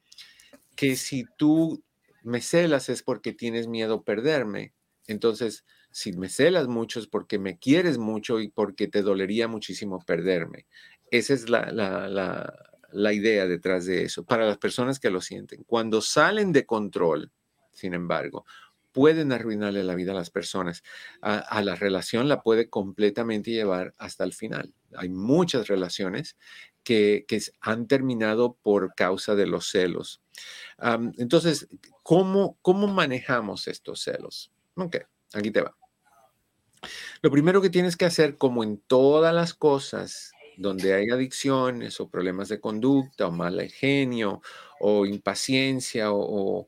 [0.75, 1.83] que si tú
[2.23, 4.73] me celas es porque tienes miedo a perderme.
[5.07, 10.03] Entonces, si me celas mucho es porque me quieres mucho y porque te dolería muchísimo
[10.05, 10.65] perderme.
[11.11, 11.71] Esa es la,
[12.91, 15.63] la, idea detrás de eso, para las personas que lo sienten.
[15.65, 17.31] Cuando salen de control,
[17.71, 18.45] sin embargo,
[18.91, 20.83] pueden arruinarle la vida a las personas.
[21.21, 24.73] A, la relación la puede completamente llevar hasta el final.
[24.95, 26.37] Hay muchas relaciones
[26.83, 27.25] que,
[27.61, 30.23] han terminado por causa de los celos
[31.17, 31.67] entonces,
[32.03, 34.51] ¿cómo, ¿cómo manejamos estos celos?
[34.75, 34.97] Ok,
[35.33, 35.75] aquí te va.
[37.21, 42.09] Lo primero que tienes que hacer, como en todas las cosas donde hay adicciones o
[42.09, 44.41] problemas de conducta o mal genio
[44.79, 46.67] o impaciencia o,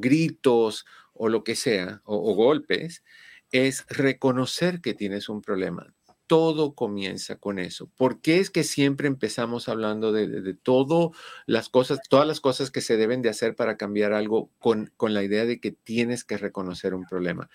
[0.00, 3.04] gritos o lo que sea, o golpes,
[3.52, 5.94] es reconocer que tienes un problema
[6.32, 7.90] todo comienza con eso.
[7.94, 11.12] ¿Por qué es que siempre empezamos hablando de, de, todo
[11.44, 15.12] las cosas, todas las cosas que se deben de hacer para cambiar algo con, con
[15.12, 17.50] la idea de que tienes que reconocer un problema?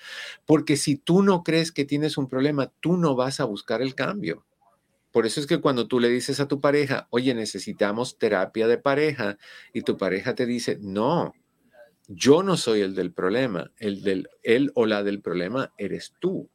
[0.46, 3.96] Porque si tú no crees que tienes un problema, tú no vas a buscar el
[3.96, 4.46] cambio.
[5.12, 8.78] Por eso es que cuando tú le dices a tu pareja, oye, necesitamos terapia de
[8.78, 9.40] pareja,
[9.74, 11.34] y tu pareja te dice, no,
[12.08, 16.52] yo no soy el del problema, el del, él o la del problema eres tú.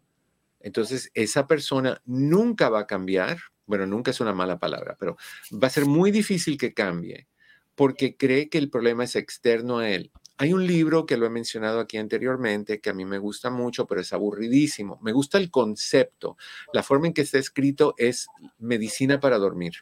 [0.63, 3.39] Entonces, esa persona nunca va a cambiar.
[3.67, 5.17] Bueno, nunca es una mala palabra, pero
[5.53, 7.29] va a ser muy difícil que cambie
[7.75, 10.13] porque cree que el problema es externo a él.
[10.39, 13.87] Hay un libro que lo he mencionado aquí anteriormente que a mí me gusta mucho,
[13.87, 14.99] pero es aburridísimo.
[15.03, 16.37] Me gusta el concepto.
[16.73, 18.27] La forma en que está escrito es
[18.59, 19.75] medicina para dormir.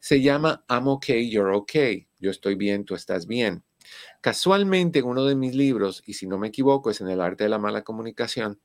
[0.00, 2.08] Se llama I'm okay, you're okay.
[2.18, 3.62] Yo estoy bien, tú estás bien.
[4.20, 7.44] Casualmente en uno de mis libros, y si no me equivoco, es en el arte
[7.44, 8.60] de la mala comunicación,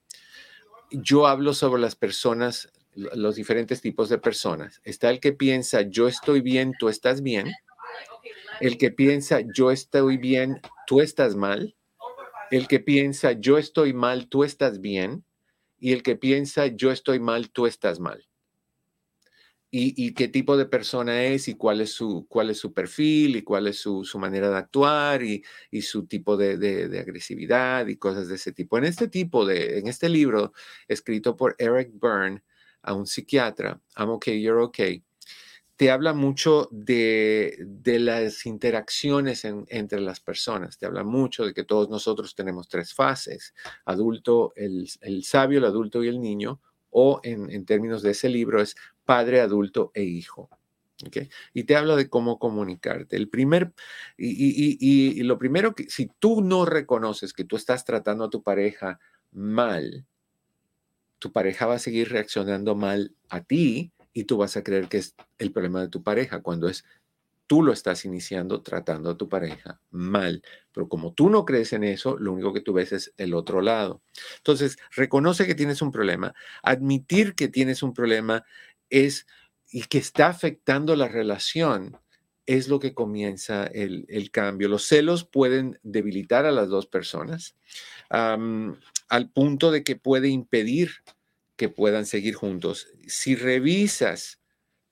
[0.91, 4.81] yo hablo sobre las personas los diferentes tipos de personas.
[4.83, 7.53] Está el que piensa, yo estoy bien, tú estás bien.
[8.59, 11.75] El que piensa, yo estoy bien, tú estás mal.
[12.51, 15.23] El que piensa, yo estoy mal, tú estás bien.
[15.79, 18.28] Y el que piensa, yo estoy mal, tú estás mal
[19.71, 23.43] y, qué tipo de persona es y cuál es su, cuál es su perfil y
[23.43, 25.43] cuál es su, manera de actuar y,
[25.81, 28.77] su tipo de, agresividad y cosas de ese tipo.
[28.77, 30.53] En este tipo de, en este libro
[30.87, 32.43] escrito por Eric Byrne,
[32.81, 35.03] a un psiquiatra, I'm okay, you're okay,
[35.75, 41.89] te habla mucho de, las interacciones entre las personas, te habla mucho de que todos
[41.89, 43.53] nosotros tenemos tres fases,
[43.85, 44.89] adulto, el,
[45.23, 48.75] sabio, el adulto y el niño, o en, en, términos de ese libro es
[49.09, 50.51] padre, adulto e hijo.
[51.51, 53.15] Y te habla de cómo comunicarte.
[53.15, 53.73] El primer,
[54.19, 58.99] y, lo primero que, si tú no reconoces que tú estás tratando a tu pareja
[59.31, 60.05] mal,
[61.17, 64.97] tu pareja va a seguir reaccionando mal a ti y tú vas a creer que
[64.97, 66.85] es el problema de tu pareja cuando es
[67.49, 70.43] tú lo estás iniciando tratando a tu pareja mal.
[70.71, 73.63] Pero como tú no crees en eso, lo único que tú ves es el otro
[73.63, 74.03] lado.
[74.37, 76.35] Entonces, reconoce que tienes un problema.
[76.61, 78.45] Admitir que tienes un problema
[78.89, 79.27] es
[79.71, 81.97] y que está afectando la relación,
[82.45, 84.67] es lo que comienza el, cambio.
[84.69, 87.55] Los celos pueden debilitar a las dos personas
[88.09, 90.91] al punto de que puede impedir
[91.55, 92.87] que puedan seguir juntos.
[93.05, 94.39] Si revisas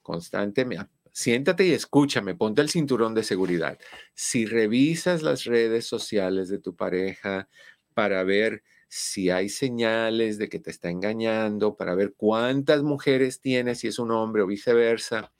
[0.03, 3.79] constantemente, siéntate y escúchame, ponte el cinturón de seguridad.
[4.13, 7.49] Si revisas las redes sociales de tu pareja
[7.95, 13.75] para ver si hay señales de que te está engañando, para ver cuántas mujeres tiene,
[13.75, 15.31] si es un hombre o viceversa,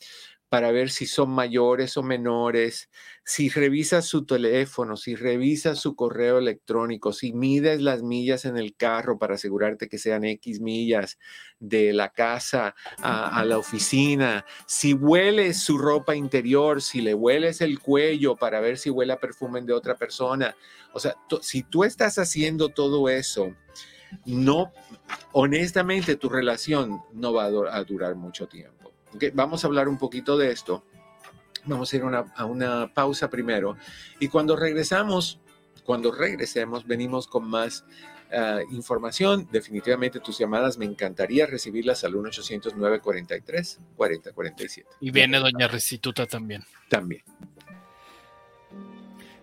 [0.49, 2.89] para ver si son mayores o menores,
[3.25, 8.75] si revisas su teléfono, si revisas su correo electrónico, si mides las millas en el
[8.75, 11.19] carro para asegurarte que sean X millas
[11.59, 17.79] de la casa a, la oficina, si hueles su ropa interior, si le hueles el
[17.79, 20.55] cuello para ver si huele perfume de otra persona.
[20.93, 23.53] O sea, si tú estás haciendo todo eso,
[24.25, 24.71] no,
[25.33, 28.76] honestamente tu relación no va a durar mucho tiempo
[29.33, 30.83] vamos a hablar un poquito de esto.
[31.65, 33.77] Vamos a ir a una pausa primero.
[34.19, 35.39] Y cuando regresamos,
[35.83, 37.85] cuando regresemos, venimos con más
[38.31, 39.47] ah, información.
[39.51, 44.85] Definitivamente tus llamadas me encantaría recibirlas al 1-800-943-4047.
[45.01, 46.63] Y viene doña Restituta también.
[46.89, 47.23] También.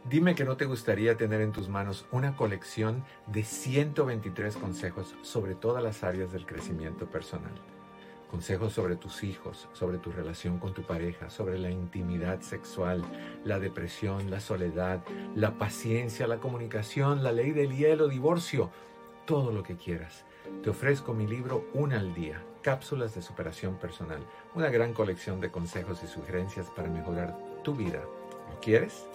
[0.09, 5.55] Dime que no te gustaría tener en tus manos una colección de 123 consejos sobre
[5.55, 7.53] todas las áreas del crecimiento personal
[8.35, 13.05] consejos sobre tus hijos, sobre tu relación con tu pareja, sobre la intimidad sexual,
[13.45, 15.05] la depresión, la soledad,
[15.37, 18.71] la paciencia, la comunicación, la ley del hielo, divorcio,
[19.25, 20.25] todo lo que quieras.
[20.65, 25.53] Te ofrezco mi libro Una al día, cápsulas de superación personal, una gran colección de
[25.53, 28.03] consejos y sugerencias para mejorar tu vida.
[28.51, 29.07] ¿Lo quieres?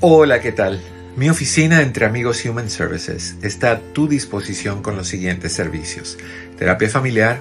[0.00, 0.80] Hola, ¿qué tal?
[1.16, 6.18] Mi oficina entre amigos Human Services está a tu disposición con los siguientes servicios.
[6.58, 7.38] Terapia familiar,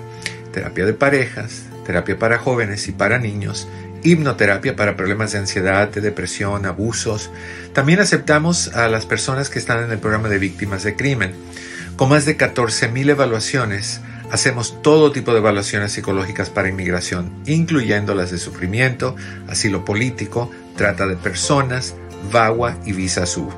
[0.54, 3.68] terapia de parejas, terapia para jóvenes y para niños,
[4.04, 7.30] hipnoterapia para problemas de ansiedad, de depresión, abusos.
[7.74, 11.34] También aceptamos a las personas que están en el programa de víctimas de crimen.
[11.96, 18.32] Con más de 14.000 evaluaciones, hacemos todo tipo de evaluaciones psicológicas para inmigración, incluyendo las
[18.32, 19.16] de sufrimiento,
[19.48, 21.96] asilo político, trata de personas,
[22.34, 23.50] VAWA y Visa SU.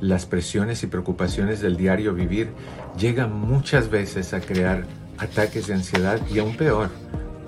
[0.00, 2.50] las presiones y preocupaciones del diario vivir
[2.98, 4.84] llegan muchas veces a crear
[5.18, 6.90] ataques de ansiedad y aún peor,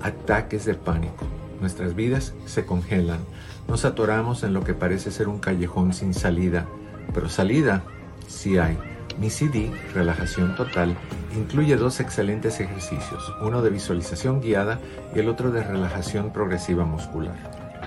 [0.01, 1.25] ataques de pánico
[1.61, 3.19] nuestras vidas se congelan.
[3.67, 6.65] Nos atoramos en lo que parece ser un callejón sin salida,
[7.13, 7.83] pero salida
[8.27, 8.77] sí hay.
[9.19, 10.97] Mi CD, Relajación Total,
[11.35, 14.79] incluye dos excelentes ejercicios, uno de visualización guiada
[15.15, 17.35] y el otro de relajación progresiva muscular.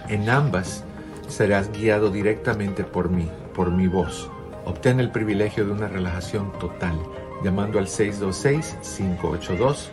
[0.08, 0.84] En ambas
[1.28, 4.30] serás guiado directamente por mí, por mi voz.
[4.64, 6.98] Obtén el privilegio de una relajación total
[7.42, 9.90] llamando al 626-582-8912.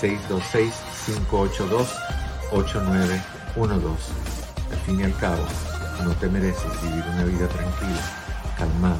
[0.00, 1.88] 626-582-8912.
[4.70, 5.42] Al fin y al cabo,
[6.04, 8.02] no te mereces vivir una vida tranquila,
[8.56, 8.98] calmada,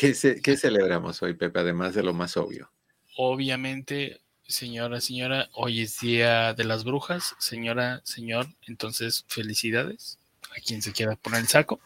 [0.42, 2.70] ¿Qué, celebramos hoy, Pepe, además de lo más obvio?
[3.16, 10.18] Obviamente, señora, señora, hoy es Día de las Brujas, señora, señor, entonces felicidades
[10.56, 11.80] a quien se quiera poner el saco.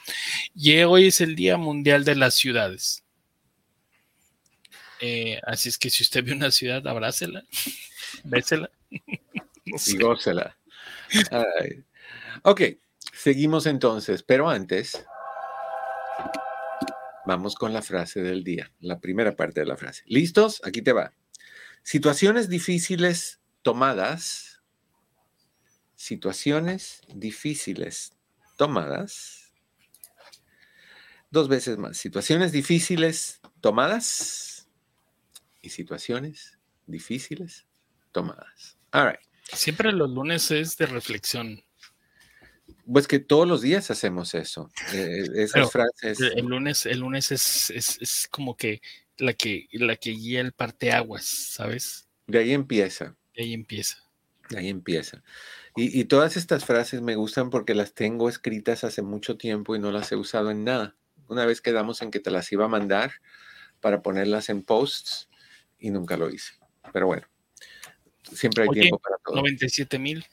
[0.55, 3.05] Y hoy es el Día Mundial de las Ciudades.
[5.01, 7.45] Eh, así es que si usted ve una ciudad, abrácela,
[8.25, 8.71] bésela.
[9.87, 10.57] Y gócela.
[12.43, 12.63] Ok,
[13.13, 15.05] seguimos entonces, pero antes
[17.25, 20.03] vamos con la frase del día, la primera parte de la frase.
[20.07, 20.61] ¿Listos?
[20.65, 21.13] Aquí te va.
[21.83, 24.63] Situaciones difíciles tomadas,
[25.97, 28.13] situaciones difíciles
[28.57, 29.53] tomadas,
[31.31, 34.69] dos veces más, situaciones difíciles tomadas
[35.63, 37.67] y situaciones difíciles
[38.13, 38.79] tomadas.
[38.93, 39.21] All right.
[39.53, 41.63] Siempre los lunes es de reflexión.
[42.91, 44.71] Pues que todos los días hacemos eso.
[44.93, 46.21] Eh, esas frases.
[46.21, 48.81] El lunes, el lunes es, es, como que
[49.21, 52.09] la que la que guía el parteaguas, ¿sabes?
[52.27, 53.17] De ahí empieza.
[53.35, 53.99] De ahí empieza.
[54.49, 55.23] De ahí empieza.
[55.77, 59.79] Y, y, todas estas frases me gustan porque las tengo escritas hace mucho tiempo y
[59.79, 60.97] no las he usado en nada.
[61.29, 63.13] Una vez quedamos en que te las iba a mandar
[63.81, 65.29] para ponerlas en posts
[65.79, 66.55] y nunca lo hice.
[66.93, 67.27] Pero bueno,
[68.33, 69.37] siempre hay tiempo para todo.
[69.37, 70.25] 97 mil.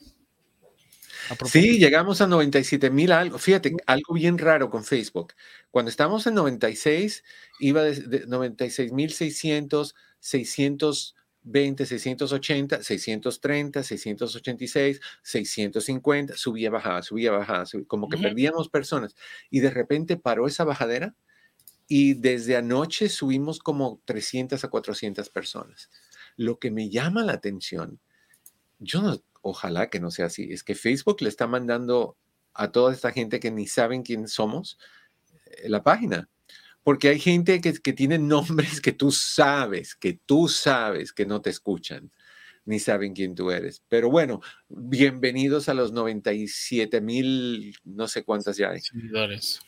[1.46, 3.38] Sí, llegamos a 97 mil algo.
[3.38, 5.34] Fíjate, algo bien raro con Facebook.
[5.70, 7.24] Cuando estamos en 96,
[7.60, 18.08] iba de, 96 mil 600, 620, 680, 630, 686, 650, subía, bajaba, subía, bajaba, como
[18.08, 19.14] que perdíamos personas.
[19.50, 21.14] Y de repente paró esa bajadera
[21.88, 25.90] y desde anoche subimos como 300 a 400 personas.
[26.36, 27.98] Lo que me llama la atención,
[28.78, 29.20] yo no,
[29.50, 32.16] ojalá que no sea así, es que Facebook le está mandando
[32.54, 34.78] a toda esta gente que ni saben quién somos
[35.46, 36.28] eh, la página.
[36.82, 41.40] Porque hay gente que, que tiene nombres que tú sabes, que tú sabes que no
[41.40, 42.10] te escuchan,
[42.64, 43.82] ni saben quién tú eres.
[43.88, 48.80] Pero bueno, bienvenidos a los 97 mil, no sé cuántas ya hay.
[48.80, 49.60] Seguidores.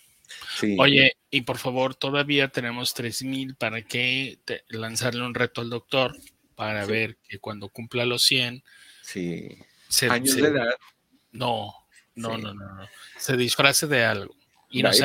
[0.78, 6.16] Oye, y por favor, todavía tenemos 3000 para que lanzarle un reto al doctor
[6.54, 8.62] para ver que cuando cumpla los 100.
[9.02, 9.58] Sí.
[10.08, 10.70] Años de edad.
[11.32, 11.74] No,
[12.14, 12.88] no, no, no, no.
[13.18, 14.34] Se disfrace de algo
[14.70, 15.00] y nos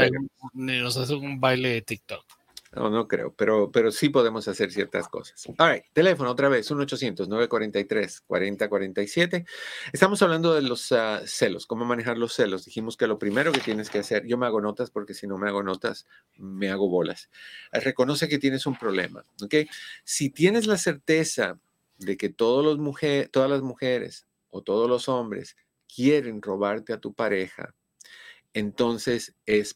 [0.98, 2.26] hace, un baile de TikTok.
[2.74, 5.48] No, no creo, pero, pero sí podemos hacer ciertas cosas.
[5.58, 9.48] All right, teléfono otra vez, 1-800-943-4047.
[9.94, 12.66] Estamos hablando de los ah, celos, cómo manejar los celos.
[12.66, 15.38] Dijimos que lo primero que tienes que hacer, yo me hago notas porque si no
[15.38, 16.06] me hago notas,
[16.36, 17.30] me hago bolas.
[17.72, 19.56] Reconoce que tienes un problema, ¿ok?
[20.04, 21.58] Si tienes la certeza
[21.98, 25.58] de que todos los mujer, todas las mujeres o todos los hombres
[25.94, 27.76] quieren robarte a tu pareja,
[28.54, 29.74] entonces es,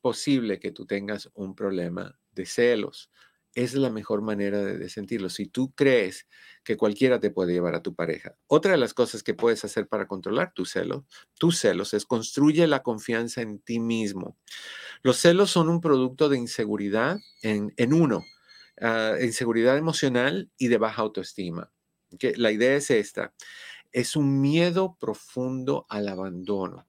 [0.00, 3.12] posible que tú tengas un problema de celos.
[3.54, 5.28] es la mejor manera de, sentirlo.
[5.28, 6.26] Si tú crees
[6.64, 8.36] que cualquiera te puede llevar a tu pareja.
[8.48, 11.06] Otra de las cosas que puedes hacer para controlar tu celo,
[11.38, 14.36] tus celos, es construye la confianza en ti mismo.
[15.02, 18.24] Los celos son un producto de inseguridad en, uno,
[18.80, 21.72] uh, inseguridad emocional y de baja autoestima.
[22.36, 23.32] La idea es esta,
[23.92, 26.86] es un miedo profundo al abandono,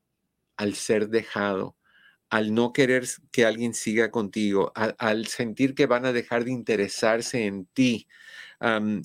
[0.58, 1.76] al ser dejado,
[2.30, 7.46] al no querer que alguien siga contigo, al, sentir que van a dejar de interesarse
[7.46, 8.08] en ti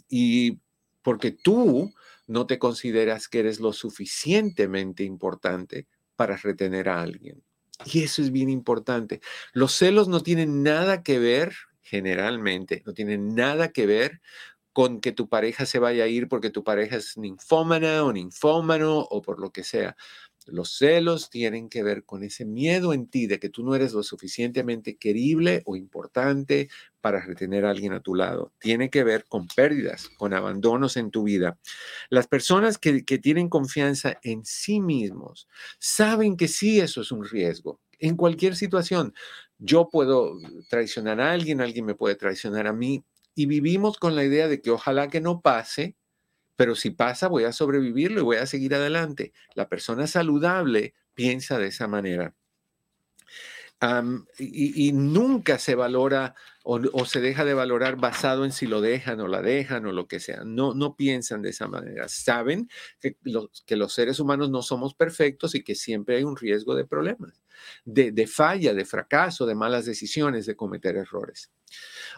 [0.08, 0.60] y
[1.02, 1.92] porque tú
[2.26, 5.86] no te consideras que eres lo suficientemente importante
[6.16, 7.42] para retener a alguien.
[7.84, 9.20] Y eso es bien importante.
[9.52, 14.20] Los celos no tienen nada que ver, generalmente, no tienen nada que ver
[14.76, 18.98] con que tu pareja se vaya a ir porque tu pareja es ninfómana o ninfómano
[18.98, 19.96] o por lo que sea.
[20.44, 23.94] Los celos tienen que ver con ese miedo en ti de que tú no eres
[23.94, 26.68] lo suficientemente querible o importante
[27.00, 28.52] para retener a alguien a tu lado.
[28.58, 31.58] Tiene que ver con pérdidas, con abandonos en tu vida.
[32.10, 35.48] Las personas que, tienen confianza en sí mismos
[35.78, 37.80] saben que sí, eso es un riesgo.
[37.98, 39.14] En cualquier situación,
[39.56, 40.36] yo puedo
[40.68, 43.02] traicionar a alguien, alguien me puede traicionar a mí,
[43.36, 45.94] y vivimos con la idea de que ojalá que no pase,
[46.56, 49.34] pero si pasa, voy a sobrevivirlo y voy a seguir adelante.
[49.54, 52.34] La persona saludable piensa de esa manera.
[54.38, 56.34] y, nunca se valora
[56.64, 60.08] o, se deja de valorar basado en si lo dejan o la dejan o lo
[60.08, 60.42] que sea.
[60.46, 62.08] No, no piensan de esa manera.
[62.08, 62.70] Saben
[63.00, 66.74] que los, que los seres humanos no somos perfectos y que siempre hay un riesgo
[66.74, 67.42] de problemas,
[67.84, 71.50] de, de falla, de fracaso, de malas decisiones, de cometer errores.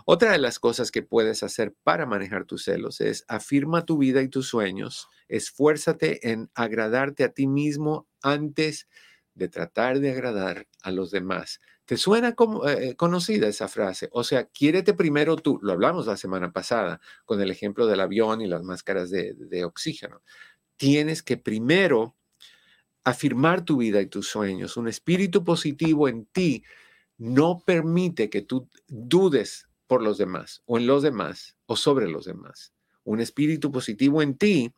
[0.05, 4.22] Otra de las cosas que puedes hacer para manejar tus celos es afirma tu vida
[4.22, 8.88] y tus sueños, esfuérzate en agradarte a ti mismo antes
[9.34, 11.61] de tratar de agradar a los demás.
[11.84, 14.09] ¿Te suena como, eh, conocida esa frase?
[14.12, 15.59] O sea, quiérete primero tú.
[15.62, 20.22] Lo hablamos la semana pasada con el ejemplo del avión y las máscaras de oxígeno.
[20.76, 22.16] Tienes que primero
[23.05, 24.76] afirmar tu vida y tus sueños.
[24.76, 26.62] Un espíritu positivo en ti
[27.19, 32.25] no permite que tú dudes por los demás o en los demás o sobre los
[32.25, 32.73] demás.
[33.05, 34.73] Un espíritu positivo en ti,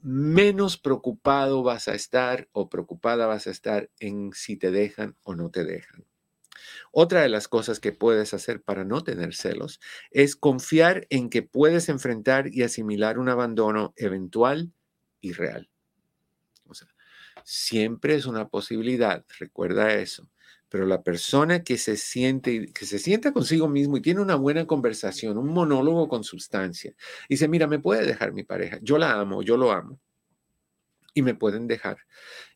[0.00, 5.34] menos preocupado vas a estar o preocupada vas a estar en si te dejan o
[5.34, 6.04] no te dejan.
[6.92, 9.80] Otra de las cosas que puedes hacer para no tener celos
[10.10, 14.72] es confiar en que puedes enfrentar y asimilar un abandono eventual
[15.20, 15.70] y real.
[16.66, 16.88] O sea,
[17.44, 20.28] siempre es una posibilidad, recuerda eso.
[20.68, 24.66] Pero la persona que se siente, que se sienta consigo mismo y tiene una buena
[24.66, 26.94] conversación, un monólogo con sustancia,
[27.28, 29.98] dice, mira, me puede dejar mi pareja, yo la amo, yo lo amo,
[31.14, 31.98] y me pueden dejar.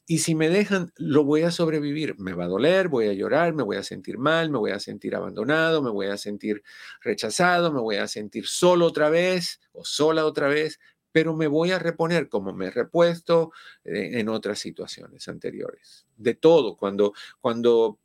[0.07, 2.19] Y si me dejan, lo voy a sobrevivir.
[2.19, 4.81] Me va a doler, voy a llorar, me voy a sentir mal, me voy a
[4.81, 6.63] sentir abandonado, me voy a sentir
[7.01, 10.81] rechazado, me voy a sentir solo otra vez o sola otra vez,
[11.13, 13.53] pero me voy a reponer como me he repuesto
[13.85, 16.07] eh, en otras situaciones anteriores.
[16.17, 17.99] De todo, cuando, cuando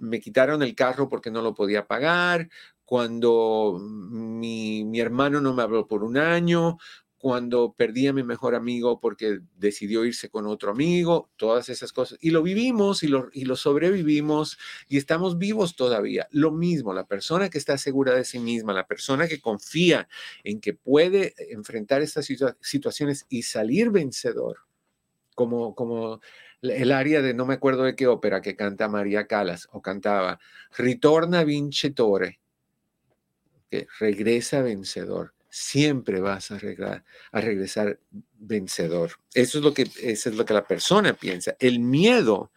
[0.00, 2.48] me quitaron el carro porque no lo podía pagar,
[2.84, 6.78] cuando mi, mi hermano no me habló por un año,
[7.20, 12.18] cuando perdí a mi mejor amigo porque decidió irse con otro amigo, todas esas cosas.
[12.22, 14.56] Y lo vivimos y lo, y lo sobrevivimos
[14.88, 16.26] y estamos vivos todavía.
[16.30, 20.08] Lo mismo, la persona que está segura de sí misma, la persona que confía
[20.44, 22.26] en que puede enfrentar estas
[22.60, 24.60] situaciones y salir vencedor,
[25.34, 26.20] como, como
[26.62, 30.38] el área de no me acuerdo de qué ópera que canta María Calas o cantaba,
[30.76, 32.40] Ritorna vincitore,
[33.70, 36.60] que regresa vencedor siempre vas a,
[37.32, 37.98] a regresar
[38.38, 39.12] vencedor.
[39.34, 41.56] Eso es, lo que, eso es lo que la persona piensa.
[41.58, 42.52] El miedo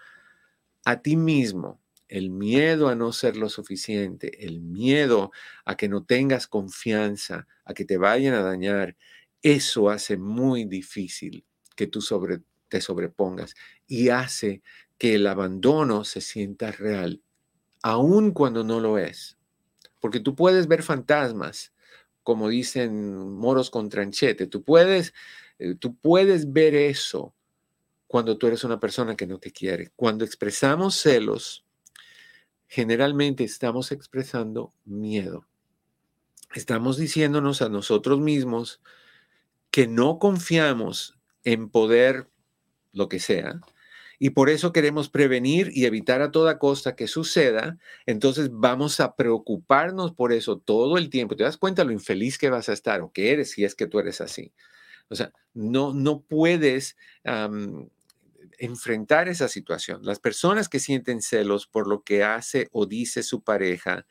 [0.85, 5.31] a ti mismo, el miedo a no ser lo suficiente, el miedo
[5.65, 8.95] a que no tengas confianza, a que te vayan a dañar,
[9.41, 11.43] eso hace muy difícil
[11.75, 12.41] que tú sobre,
[12.73, 13.53] te sobrepongas
[13.85, 14.63] y hace
[14.97, 17.21] que el abandono se sienta real,
[17.83, 19.37] aun cuando no lo es.
[19.99, 21.71] Porque tú puedes ver fantasmas,
[22.23, 25.13] como dicen moros con tranchete, tú puedes,
[25.59, 27.35] eh, tú puedes ver eso
[28.07, 29.91] cuando tú eres una persona que no te quiere.
[29.95, 31.63] Cuando expresamos celos,
[32.67, 35.45] generalmente estamos expresando miedo.
[36.55, 38.81] Estamos diciéndonos a nosotros mismos
[39.69, 42.29] que no confiamos en poder
[42.93, 43.59] lo que sea,
[44.19, 49.15] y por eso queremos prevenir y evitar a toda costa que suceda, entonces vamos a
[49.17, 51.35] preocuparnos por eso todo el tiempo.
[51.35, 53.85] ¿Te das cuenta lo infeliz que vas a estar o que eres si es que
[53.85, 54.53] tú eres así?
[55.09, 56.95] O sea, no, no puedes
[58.59, 60.05] enfrentar esa situación.
[60.05, 64.05] Las personas que sienten celos por lo que hace o dice su pareja,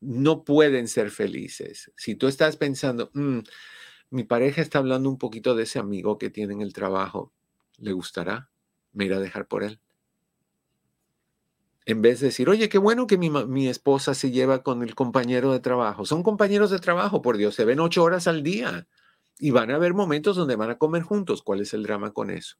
[0.00, 1.92] no pueden ser felices.
[1.96, 3.40] Si tú estás pensando, mm,
[4.10, 7.32] mi pareja está hablando un poquito de ese amigo que tiene en el trabajo,
[7.78, 8.48] ¿le gustará?
[8.92, 9.80] ¿Me irá a dejar por él?
[11.84, 15.52] En vez de decir, oye, qué bueno que mi, esposa se lleva con el compañero
[15.52, 16.04] de trabajo.
[16.04, 18.88] Son compañeros de trabajo, por Dios, se ven ocho horas al día
[19.38, 21.42] y van a haber momentos donde van a comer juntos.
[21.42, 22.56] ¿Cuál es el drama con eso?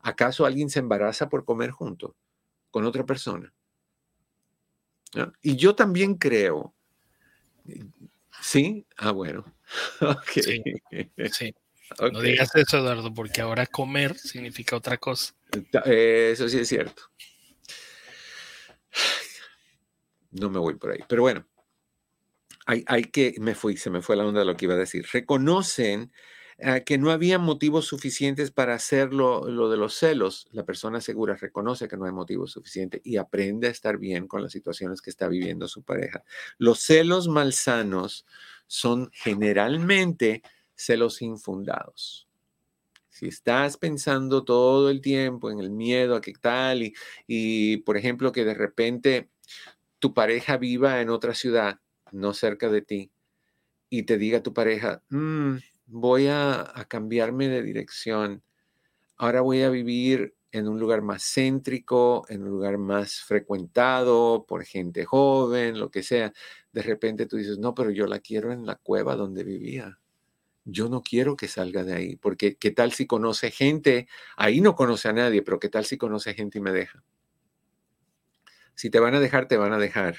[0.00, 2.16] ¿Acaso alguien se embaraza por comer junto
[2.70, 3.52] con otra persona?
[5.42, 6.72] Y yo también creo,
[8.40, 8.86] ¿sí?
[8.96, 9.44] Ah, bueno.
[10.32, 10.62] Sí,
[11.32, 11.54] sí.
[12.12, 15.34] No digas eso, Eduardo, porque ahora comer significa otra cosa.
[15.84, 17.02] Eso sí es cierto.
[20.30, 21.00] No me voy por ahí.
[21.08, 21.46] Pero bueno,
[22.66, 24.78] hay, hay que, me fui, se me fue la onda de lo que iba a
[24.78, 25.06] decir.
[25.12, 26.12] Reconocen
[26.62, 30.48] eh, que no había motivos suficientes para hacerlo lo de los celos.
[30.52, 34.42] La persona segura reconoce que no hay motivos suficientes y aprende a estar bien con
[34.42, 36.22] las situaciones que está viviendo su pareja.
[36.58, 38.26] Los celos malsanos
[38.66, 40.42] son generalmente
[40.74, 42.28] celos infundados.
[43.10, 46.94] Si estás pensando todo el tiempo en el miedo a qué tal y,
[47.26, 49.30] y, por ejemplo, que de repente
[49.98, 51.80] tu pareja viva en otra ciudad,
[52.12, 53.10] no cerca de ti,
[53.90, 55.56] y te diga tu pareja, mm,
[55.90, 58.42] voy a, a cambiarme de dirección,
[59.16, 64.64] ahora voy a vivir en un lugar más céntrico, en un lugar más frecuentado por
[64.64, 66.32] gente joven, lo que sea,
[66.72, 70.00] de repente tú dices, no, pero yo la quiero en la cueva donde vivía
[70.64, 74.74] yo no quiero que salga de ahí, porque qué tal si conoce gente, ahí no
[74.74, 77.02] conoce a nadie, pero qué tal si conoce gente y me deja.
[78.74, 80.16] Si te van a dejar, te van a dejar.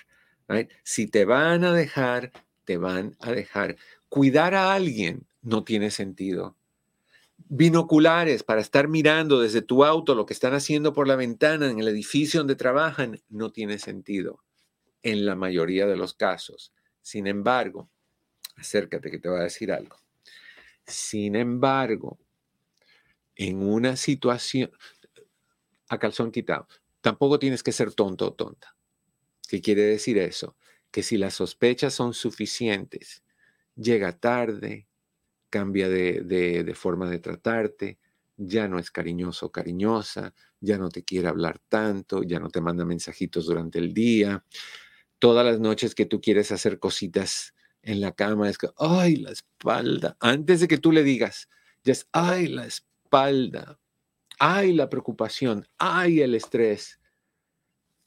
[0.83, 2.31] Si te van a dejar,
[2.65, 3.77] te van a dejar.
[4.09, 6.55] Cuidar a alguien no tiene sentido.
[7.49, 11.79] Binoculares para estar mirando desde tu auto lo que están haciendo por la ventana en
[11.79, 14.43] el edificio donde trabajan no tiene sentido
[15.03, 16.73] en la mayoría de los casos.
[17.01, 17.89] Sin embargo,
[18.55, 19.97] acércate que te voy a decir algo.
[20.85, 22.19] Sin embargo,
[23.35, 24.71] en una situación,
[25.89, 26.67] a calzón quitado,
[27.01, 28.75] tampoco tienes que ser tonto o tonta.
[29.47, 30.55] ¿Qué quiere decir eso?
[30.91, 33.23] Que si las sospechas son suficientes,
[33.75, 34.87] llega tarde,
[35.51, 37.99] cambia de, de forma de tratarte,
[38.37, 42.61] ya no es cariñoso o cariñosa, ya no te quiere hablar tanto, ya no te
[42.61, 44.43] manda mensajitos durante el día.
[45.19, 49.31] Todas las noches que tú quieres hacer cositas en la cama es que, ay, la
[49.31, 50.17] espalda.
[50.19, 51.49] Antes de que tú le digas,
[51.83, 53.79] ya es, ay, la espalda,
[54.39, 56.99] ay, la preocupación, ay, el estrés.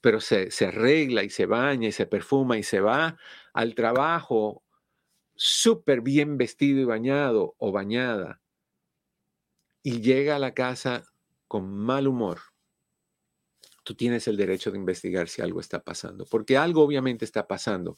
[0.00, 3.16] Pero se, se arregla y se baña y se perfuma y se va
[3.52, 4.63] al trabajo
[5.36, 8.40] súper bien vestido y bañado o bañada
[9.82, 11.04] y llega a la casa
[11.48, 12.40] con mal humor
[13.84, 17.96] tú tienes el derecho de investigar si algo está pasando, porque algo obviamente está pasando.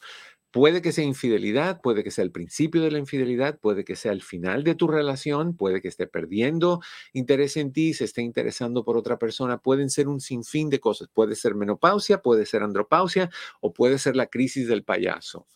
[0.51, 4.11] Puede que sea infidelidad, puede que sea el principio de la infidelidad, puede que sea
[4.11, 6.81] el final de tu relación, puede que esté perdiendo
[7.13, 11.09] interés en ti, se esté interesando por otra persona, pueden ser un sinfín de cosas.
[11.13, 13.29] Puede ser menopausia, puede ser andropausia
[13.61, 15.47] o puede ser la crisis del payaso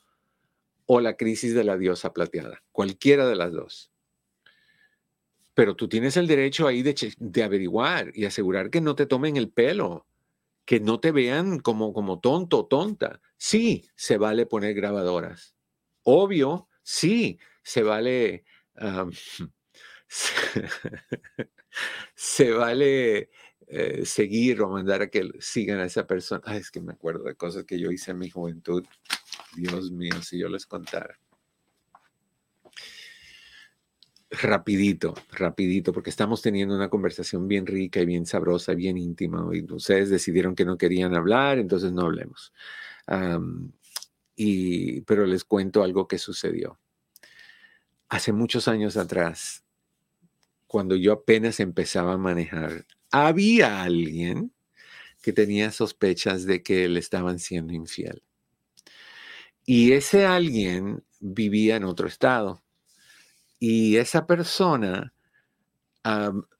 [0.94, 3.94] o la crisis de la diosa plateada, cualquiera de las dos.
[5.54, 9.50] Pero tú tienes el derecho ahí de, averiguar y asegurar que no te tomen el
[9.50, 10.06] pelo
[10.66, 13.22] que no te vean como, como tonto o tonta.
[13.38, 15.56] Sí, se vale poner grabadoras.
[16.04, 18.44] Obvio, sí, se vale...
[22.16, 23.30] se, vale
[23.68, 26.58] eh, seguir o mandar a que sigan a esa persona.
[26.58, 28.84] es que me acuerdo de cosas que yo hice en mi juventud.
[29.56, 31.18] Dios mío, si yo les contara.
[34.32, 39.46] rapidito, rapidito, porque estamos teniendo una conversación bien rica y bien sabrosa, bien íntima.
[39.54, 42.54] Y ustedes decidieron que no querían hablar, entonces no hablemos.
[44.36, 46.80] y, pero les cuento algo que sucedió.
[48.10, 49.64] Hace muchos años atrás,
[50.68, 54.54] cuando yo apenas empezaba a manejar, había alguien
[55.22, 58.24] que tenía sospechas de que le estaban siendo infiel.
[59.66, 62.62] Y ese alguien vivía en otro estado.
[63.60, 65.14] Y esa persona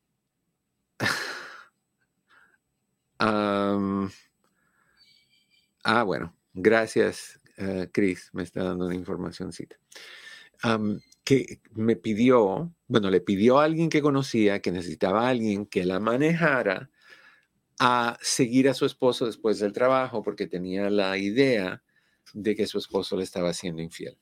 [3.20, 4.10] ah,
[6.06, 9.78] bueno, gracias, uh, Chris, me está dando una informacióncita.
[11.24, 15.86] que me pidió, bueno, le pidió a alguien que conocía que necesitaba a alguien que
[15.86, 16.90] la manejara
[17.80, 21.84] a seguir a su esposo después del trabajo porque tenía la idea
[22.34, 24.18] de que su esposo le estaba haciendo infiel.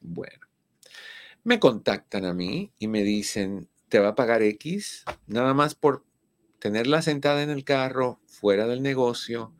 [0.00, 0.46] Bueno,
[1.44, 6.04] me contactan a mí y me dicen, te va a pagar X, nada más por
[6.58, 9.54] tenerla sentada en el carro, fuera del negocio,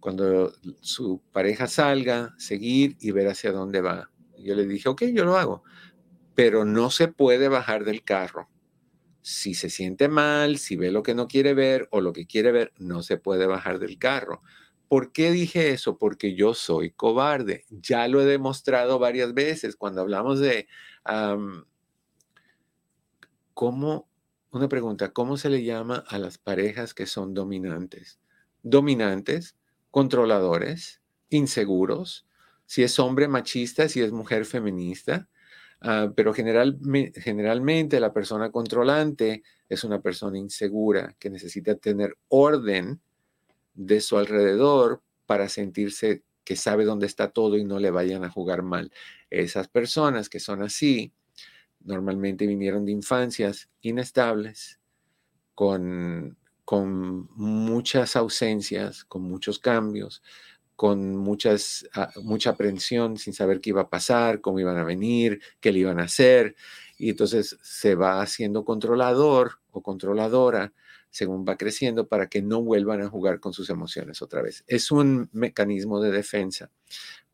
[0.00, 4.10] cuando su pareja salga, seguir y ver hacia dónde va.
[4.38, 5.62] Yo le dije, ok, yo lo hago,
[6.34, 8.50] pero no se puede bajar del carro.
[9.22, 12.52] Si se siente mal, si ve lo que no quiere ver o lo que quiere
[12.52, 14.42] ver, no se puede bajar del carro.
[14.94, 15.98] ¿Por qué dije eso?
[15.98, 17.64] Porque yo soy cobarde.
[17.68, 20.68] Ya lo he demostrado varias veces cuando hablamos de
[23.54, 24.08] cómo,
[24.52, 28.20] una pregunta, ¿cómo se le llama a las parejas que son dominantes?
[28.62, 29.56] Dominantes,
[29.90, 32.28] controladores, inseguros,
[32.64, 35.28] si es hombre machista, si es mujer feminista,
[35.80, 36.78] ah, pero general,
[37.16, 43.00] generalmente la persona controlante es una persona insegura que necesita tener orden
[43.74, 48.30] de su alrededor para sentirse que sabe dónde está todo y no le vayan a
[48.30, 48.92] jugar mal.
[49.30, 51.12] Esas personas que son así,
[51.80, 54.80] normalmente vinieron de infancias inestables,
[55.54, 60.22] con, con muchas ausencias, con muchos cambios,
[60.76, 65.40] con muchas, ah, mucha aprensión sin saber qué iba a pasar, cómo iban a venir,
[65.60, 66.56] qué le iban a hacer.
[66.98, 70.72] Y entonces se va haciendo controlador o controladora
[71.14, 74.64] según va creciendo para que no vuelvan a jugar con sus emociones otra vez.
[74.66, 76.72] Es un mecanismo de defensa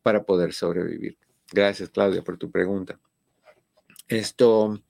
[0.03, 1.17] para poder sobrevivir.
[1.51, 2.99] Gracias, Claudia, por tu pregunta.
[4.07, 4.83] Esto,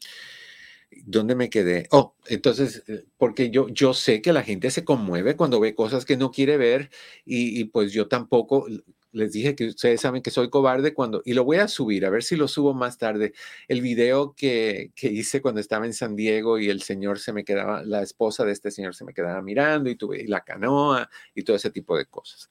[1.05, 1.87] ¿dónde me quedé?
[1.91, 6.03] Oh, entonces, eh, porque yo, yo sé que la gente se conmueve cuando ve cosas
[6.03, 6.89] que no quiere ver
[7.23, 8.67] y, y pues yo tampoco,
[9.11, 12.09] les dije que ustedes saben que soy cobarde cuando, y lo voy a subir, a
[12.09, 13.33] ver si lo subo más tarde,
[13.67, 17.43] el video que, que, hice cuando estaba en San Diego y el señor se me
[17.43, 21.43] quedaba, la esposa de este señor se me quedaba mirando y tuve la canoa y
[21.43, 22.49] todo ese tipo de cosas.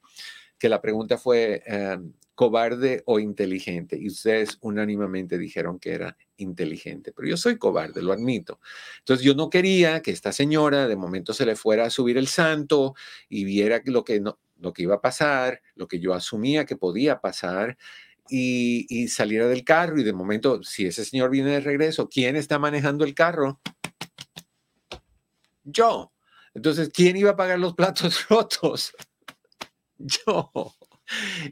[0.59, 3.97] Que la pregunta fue, em, ¿cobarde o inteligente?
[3.99, 8.59] Y ustedes unánimemente dijeron que era inteligente, pero yo soy cobarde, lo admito.
[8.99, 12.27] Entonces yo no quería que esta señora de momento se le fuera a subir el
[12.27, 12.95] santo
[13.29, 16.77] y viera lo que no, lo que iba a pasar, lo que yo asumía que
[16.77, 17.77] podía pasar,
[18.29, 22.59] y, saliera del carro y de momento, si ese señor viene de regreso, ¿quién está
[22.59, 23.59] manejando el carro?
[25.63, 26.13] Yo.
[26.53, 28.93] Entonces, ¿quién iba a pagar los platos rotos?
[29.97, 30.51] Yo.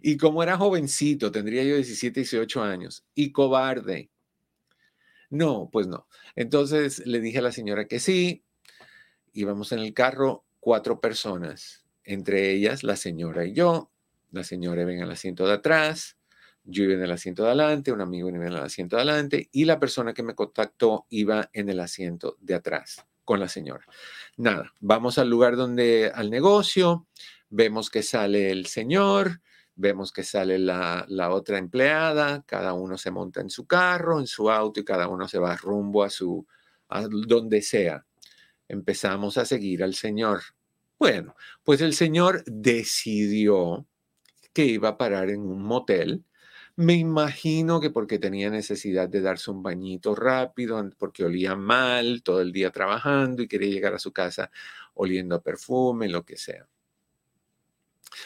[0.01, 4.09] Y como era jovencito, tendría yo 17, 18 años, y cobarde.
[5.29, 6.07] No, pues no.
[6.35, 8.45] Entonces le dije a la señora que sí,
[9.33, 13.91] íbamos en el carro cuatro personas entre ellas la señora y yo.
[14.31, 16.17] La señora iba en el asiento de atrás,
[16.63, 19.49] yo iba en el asiento de adelante, un amigo iba en el asiento de adelante
[19.51, 23.85] y la persona que me contactó iba en el asiento de atrás con la señora.
[24.37, 27.07] Nada, vamos al lugar donde, al negocio,
[27.49, 29.41] vemos que sale el señor,
[29.75, 34.25] vemos que sale la, la, otra empleada, cada uno se monta en su carro, en
[34.25, 36.45] su auto y cada uno se va rumbo a su,
[36.87, 38.03] a donde sea.
[38.67, 40.41] Empezamos a seguir al señor
[40.99, 43.87] bueno, pues el señor decidió
[44.53, 46.25] que iba a parar en un motel.
[46.75, 52.41] Me imagino que porque tenía necesidad de darse un bañito rápido, porque olía mal todo
[52.41, 54.51] el día trabajando y quería llegar a su casa
[54.95, 56.67] oliendo a perfume, lo que sea.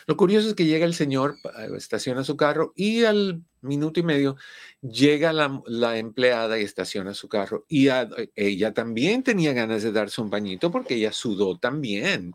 [0.07, 1.37] Lo curioso es que llega el señor,
[1.75, 4.35] estaciona su carro y al minuto y medio
[4.81, 7.65] llega la, empleada y estaciona su carro.
[7.67, 7.87] Y
[8.35, 12.33] ella también tenía ganas de darse un bañito porque ella sudó también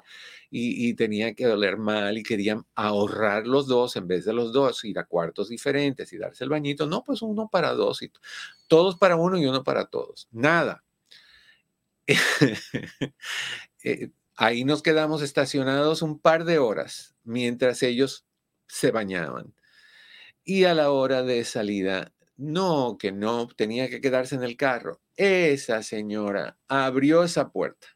[0.50, 4.84] y, tenía que doler mal y querían ahorrar los dos en vez de los dos,
[4.84, 6.86] ir a cuartos diferentes y darse el bañito.
[6.86, 8.10] No, pues uno para dos y
[8.66, 10.28] todos para uno y uno para todos.
[10.32, 10.84] Nada.
[13.84, 18.26] Eh, ahí nos quedamos estacionados un par de horas mientras ellos
[18.66, 19.54] se bañaban.
[20.44, 25.00] Y a la hora de salida, no, que no tenía que quedarse en el carro.
[25.16, 27.88] esa señora abrió esa puerta,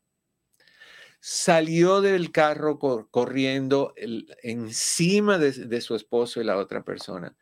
[1.20, 3.94] salió del carro corriendo
[4.42, 7.36] encima de, su esposo y la otra persona.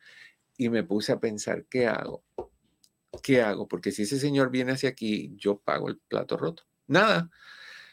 [0.57, 2.23] Y me puse a pensar, ¿qué hago?
[3.23, 3.67] ¿Qué hago?
[3.67, 6.65] Porque si ese señor viene hacia aquí, yo pago el plato roto.
[6.87, 7.31] Nada.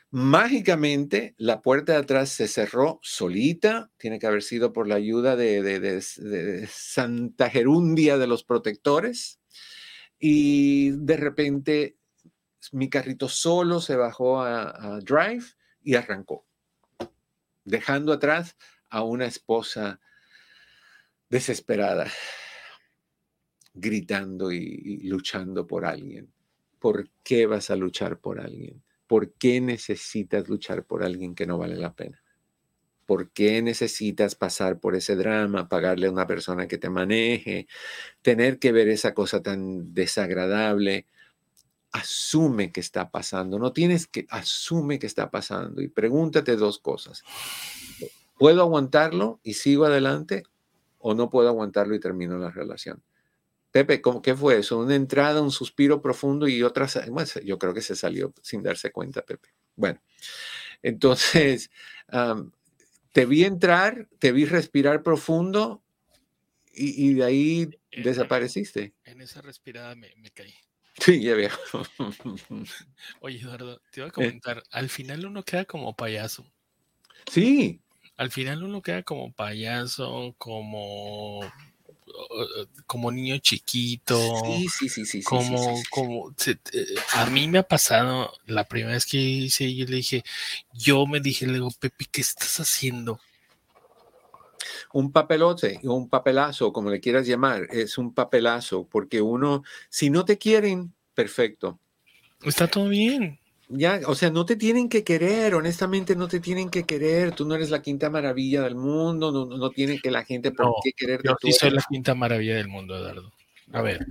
[0.10, 3.92] Mágicamente, la puerta de atrás se cerró solita.
[3.98, 9.40] Tiene que haber sido por la ayuda de Santa Gerundia de los protectores
[10.20, 11.98] y de repente
[12.72, 15.46] mi carrito solo se bajó a, Drive
[15.84, 16.46] y arrancó,
[17.64, 18.58] dejando atrás
[18.90, 20.00] a una esposa
[21.30, 22.08] desesperada,
[23.74, 26.32] gritando y, luchando por alguien.
[26.80, 28.84] ¿Por qué vas a luchar por alguien?
[29.08, 32.22] ¿Por qué necesitas luchar por alguien que no vale la pena?
[33.06, 37.68] ¿Por qué necesitas pasar por ese drama, pagarle a una persona que te maneje,
[38.22, 41.08] tener que ver esa cosa tan desagradable?
[41.94, 47.24] Asume que está pasando, no tienes que, asume que está pasando y pregúntate dos cosas.
[48.38, 50.44] ¿Puedo aguantarlo y sigo adelante
[51.00, 53.02] o no puedo aguantarlo y termino la relación?
[53.72, 54.80] Pepe, ¿cómo, ¿qué fue eso?
[54.80, 57.00] ¿Una entrada, un suspiro profundo y otras?
[57.10, 59.50] Bueno, yo creo que se salió sin darse cuenta, Pepe.
[59.76, 60.02] Bueno,
[60.82, 61.70] entonces,
[63.14, 65.84] te vi entrar, te vi respirar profundo
[66.74, 68.94] y, de ahí desapareciste.
[69.04, 70.54] En esa respirada me, caí.
[71.00, 71.50] Sí, ya veo.
[73.22, 74.14] Oye, Eduardo, te iba a eh.
[74.14, 76.46] comentar, al final uno queda como payaso.
[77.32, 77.82] Sí.
[78.16, 81.42] Al final uno queda como payaso, como
[82.86, 84.18] como niño chiquito.
[84.44, 85.24] Sí, sí, sí, sí.
[85.24, 86.34] Como, como,
[87.14, 90.24] a mí me ha pasado la primera vez que hice, yo le dije,
[90.74, 93.20] yo me dije, le digo, Pepe, ¿qué estás haciendo?
[94.94, 100.26] Un papelote, un papelazo, como le quieras llamar, es un papelazo, porque uno, si no
[100.26, 101.80] te quieren, perfecto.
[102.42, 103.40] Está todo bien.
[103.70, 107.34] Ya, o sea, no te tienen que querer, honestamente no te tienen que querer.
[107.34, 110.74] Tú no eres la quinta maravilla del mundo, no, no tiene que la gente por
[110.84, 111.22] qué querer.
[111.24, 113.34] Yo sí soy la quinta maravilla del mundo, Eduardo.
[113.74, 114.06] A ver,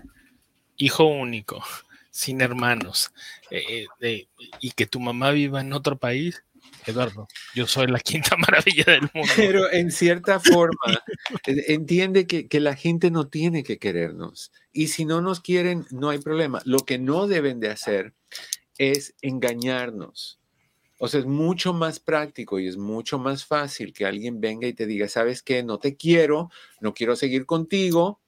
[0.77, 1.63] hijo único,
[2.11, 3.13] sin hermanos,
[3.51, 4.27] eh, eh,
[4.61, 6.45] y que tu mamá viva en otro país,
[6.85, 9.33] Eduardo, yo soy la quinta maravilla del mundo.
[9.37, 11.03] Pero en cierta forma,
[11.47, 14.53] entiende que, que, la gente no tiene que querernos.
[14.73, 16.61] Y si no nos quieren, no hay problema.
[16.65, 18.13] Lo que no deben de hacer
[18.79, 20.41] es engañarnos.
[20.99, 24.73] O sea, es mucho más práctico y es mucho más fácil que alguien venga y
[24.73, 26.51] te diga, sabes qué, no te quiero,
[26.81, 28.21] no quiero seguir contigo.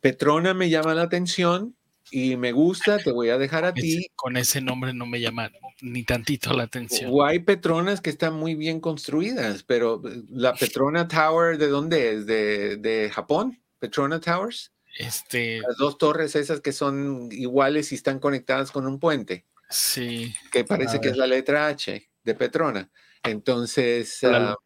[0.00, 1.76] Petrona me llama la atención
[2.10, 4.08] y me gusta, te voy a dejar a ti.
[4.16, 5.50] Con ese nombre no me llama
[5.80, 7.10] ni tantito la atención.
[7.12, 12.12] O hay Petronas que están muy bien construidas, pero eh, la Petrona Tower, ¿de dónde
[12.12, 12.26] es?
[12.26, 13.60] ¿De, de Japón?
[13.78, 14.72] ¿Petrona Towers?
[14.98, 19.44] Este, Las dos torres esas que son iguales y están conectadas con un puente.
[19.68, 20.34] Sí.
[20.50, 22.90] Que parece que es la letra H de Petrona.
[23.22, 24.56] Entonces, ah,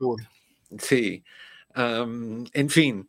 [0.78, 1.24] sí.
[1.74, 3.08] en fin,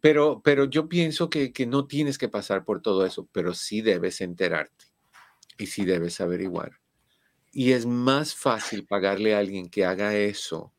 [0.00, 3.82] pero, pero yo pienso que, que, no tienes que pasar por todo eso, pero sí
[3.82, 4.86] debes enterarte
[5.58, 6.80] y sí debes averiguar.
[7.52, 10.72] Y es más fácil pagarle a alguien que haga eso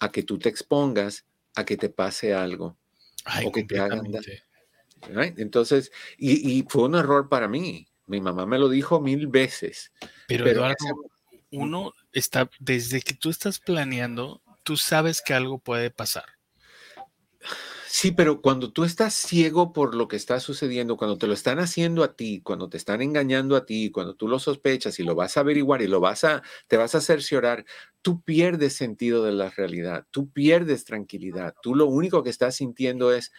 [0.00, 2.76] a que tú te expongas a que te pase algo
[3.44, 4.04] o que te hagan
[5.08, 7.86] entonces, y, fue un error para mí.
[8.06, 9.92] Mi mamá me lo dijo mil veces.
[10.26, 10.76] Pero, Eduardo,
[11.50, 16.24] uno está, desde que tú estás planeando, tú sabes que algo puede pasar.
[17.92, 21.58] Sí, pero cuando tú estás ciego por lo que está sucediendo, cuando te lo están
[21.58, 25.16] haciendo a ti, cuando te están engañando a ti, cuando tú lo sospechas y lo
[25.16, 27.64] vas a averiguar y lo vas a, te vas a cerciorar,
[28.00, 31.54] tú pierdes sentido de la realidad, tú pierdes tranquilidad.
[31.62, 33.32] Tú lo único que estás sintiendo es,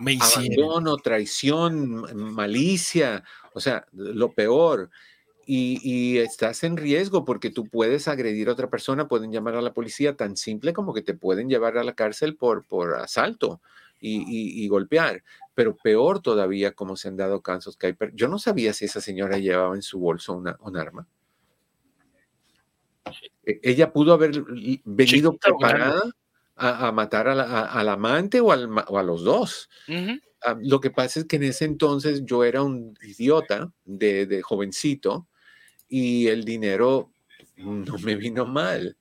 [0.00, 3.22] me abandono, traición, malicia,
[3.54, 4.90] o sea, lo peor.
[5.52, 9.74] Y, estás en riesgo porque tú puedes agredir a otra persona, pueden llamar a la
[9.74, 13.60] policía tan simple como que te pueden llevar a la cárcel por, por asalto
[14.00, 15.24] y, golpear.
[15.54, 17.96] Pero peor todavía, como se han dado casos que hay.
[18.14, 21.08] Yo no sabía si esa señora llevaba en su bolso una, un arma.
[23.44, 24.44] E, ella pudo haber
[24.84, 26.00] venido preparada
[26.60, 29.68] a, matar al amante o, a los dos.
[30.42, 35.26] Ah, lo que pasa es que en ese entonces yo era un idiota de, jovencito
[35.88, 37.12] y el dinero
[37.56, 38.96] no me vino mal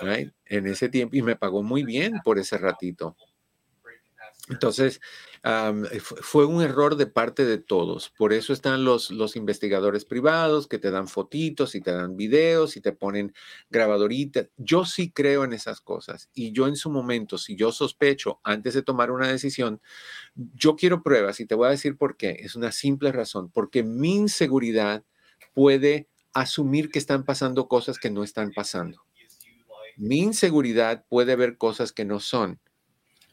[0.00, 3.16] en ese tiempo y me pagó muy bien por ese ratito.
[4.48, 5.00] Entonces,
[6.00, 8.12] fue un error de parte de todos.
[8.18, 12.76] Por eso están los, los investigadores privados que te dan fotitos y te dan videos
[12.76, 13.32] y te ponen
[13.70, 14.48] grabadoritas.
[14.56, 16.30] Yo sí creo en esas cosas.
[16.34, 19.80] Y yo en su momento, si yo sospecho antes de tomar una decisión,
[20.34, 22.38] yo quiero pruebas y te voy a decir por qué.
[22.40, 23.48] Es una simple razón.
[23.50, 25.04] Porque mi inseguridad
[25.54, 29.04] puede asumir que están pasando cosas que no están pasando.
[29.96, 32.60] Mi inseguridad puede ver cosas que no son.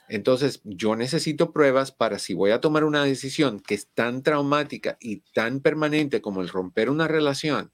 [0.09, 4.97] Entonces, yo necesito pruebas para si voy a tomar una decisión que es tan traumática
[4.99, 7.71] y tan permanente como el romper una relación,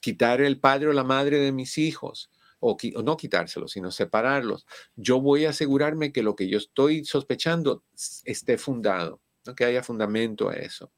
[0.00, 2.30] quitar el padre o la madre de mis hijos,
[2.60, 4.66] o, no quitárselo, sino separarlos,
[4.96, 7.84] yo voy a asegurarme que lo que yo estoy sospechando
[8.24, 9.20] esté fundado,
[9.56, 10.90] que haya fundamento a eso.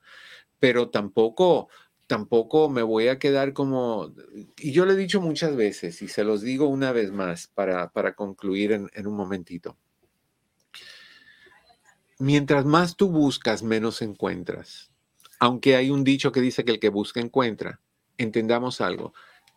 [0.59, 1.69] Pero tampoco,
[2.07, 4.15] tampoco me voy a quedar como,
[4.57, 7.93] y yo lo he dicho muchas veces y se los digo una vez más para,
[7.93, 9.77] para concluir en un momentito
[12.21, 14.91] mientras más tú buscas, menos encuentras.
[15.41, 17.81] Aunque hay un dicho que dice que el que busca encuentra.
[18.19, 19.15] Entendamos algo.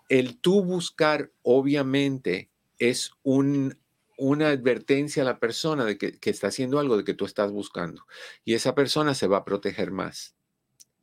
[0.09, 2.49] El tú buscar, obviamente,
[2.79, 3.77] es un,
[4.17, 7.51] una advertencia a la persona de que, que está haciendo algo de que tú estás
[7.51, 8.05] buscando.
[8.45, 10.35] Y esa persona se va a proteger más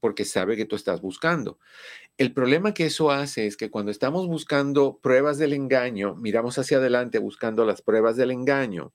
[0.01, 1.59] porque sabe que tú estás buscando.
[2.17, 6.79] El problema que eso hace es que cuando estamos buscando pruebas del engaño, miramos hacia
[6.79, 8.93] adelante buscando las pruebas del engaño,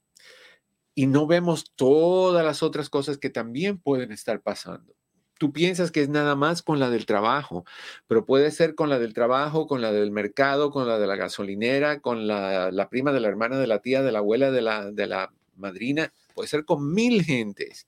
[0.96, 4.96] y no vemos todas las otras cosas que también pueden estar pasando.
[5.38, 7.66] Tú piensas que es nada más con la del trabajo,
[8.08, 11.18] pero puede ser con la del trabajo, con la del mercado, con la de la
[11.18, 14.92] gasolinera, con la, prima de la hermana, de la tía, de la abuela, de la,
[14.92, 17.88] de la madrina, puede ser con mil gentes.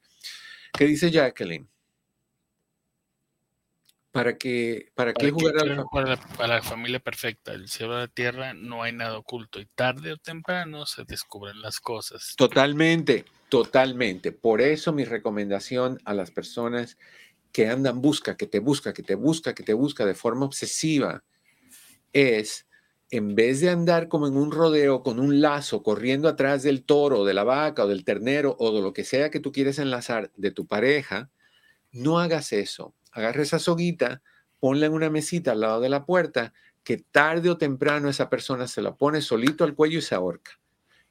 [0.74, 1.70] ¿Qué dice Jacqueline?
[4.18, 5.54] Para que para, qué jugar
[5.92, 10.12] para, la, familia perfecta el cielo de la tierra no hay nada oculto y tarde
[10.12, 12.34] o temprano se descubren las cosas.
[12.36, 14.32] Totalmente totalmente.
[14.32, 16.98] Por eso mi recomendación a las personas
[17.52, 21.24] que andan busca que te busca que te busca que te busca de forma obsesiva
[22.12, 22.66] es
[23.12, 27.24] en vez de andar como en un rodeo con un lazo corriendo atrás del toro,
[27.24, 30.32] de la vaca o del ternero o de lo que sea que tú quieres enlazar
[30.36, 31.30] de tu pareja,
[31.92, 34.22] no hagas eso agarra esa soguita,
[34.60, 36.54] ponla en una mesita al lado de la puerta,
[36.84, 40.60] que tarde o temprano esa persona se la pone solito al cuello y se ahorca.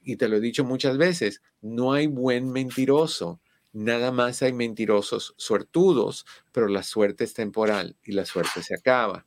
[0.03, 3.41] Y te lo he dicho muchas veces, no hay buen mentiroso,
[3.73, 9.27] nada más hay mentirosos suertudos, pero la suerte es temporal y la suerte se acaba.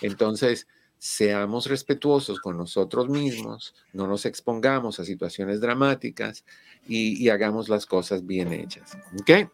[0.00, 0.68] Entonces,
[0.98, 6.44] seamos respetuosos con nosotros mismos, no nos expongamos a situaciones dramáticas
[6.86, 8.96] y, y hagamos las cosas bien hechas.
[9.20, 9.50] ¿Ok?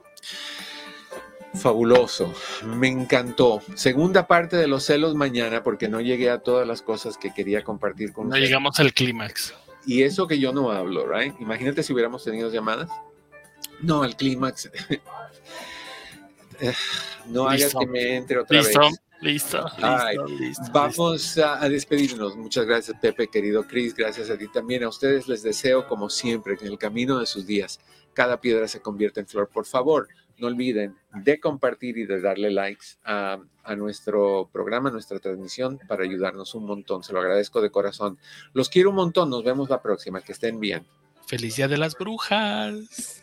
[1.55, 2.33] Fabuloso,
[2.65, 3.61] me encantó.
[3.75, 7.65] Segunda parte de los celos mañana porque no llegué a todas las cosas que quería
[7.65, 9.55] compartir con No llegamos al clímax.
[9.85, 11.35] Y eso que yo no hablo, ¿right?
[11.41, 12.91] Imagínate si hubiéramos tenido llamadas.
[13.81, 14.71] No, al clímax.
[17.27, 18.77] no hagas que me entre otra vez.
[19.23, 19.63] Listo,
[20.29, 22.37] listo, Vamos a, despedirnos.
[22.37, 23.95] Muchas gracias, Pepe, querido Chris.
[23.95, 24.83] Gracias a ti también.
[24.83, 27.81] A ustedes les deseo, como siempre, que en el camino de sus días
[28.15, 29.49] cada piedra se convierta en flor.
[29.49, 30.09] Por favor,
[30.41, 33.39] no olviden de compartir y de darle likes a,
[33.77, 37.05] nuestro programa, a nuestra transmisión, para ayudarnos un montón.
[37.05, 38.19] Se lo agradezco de corazón.
[38.53, 39.31] Los quiero un montón.
[39.31, 40.21] Nos vemos la próxima.
[40.21, 40.87] Que estén bien.
[41.27, 43.23] Feliz Día de las Brujas.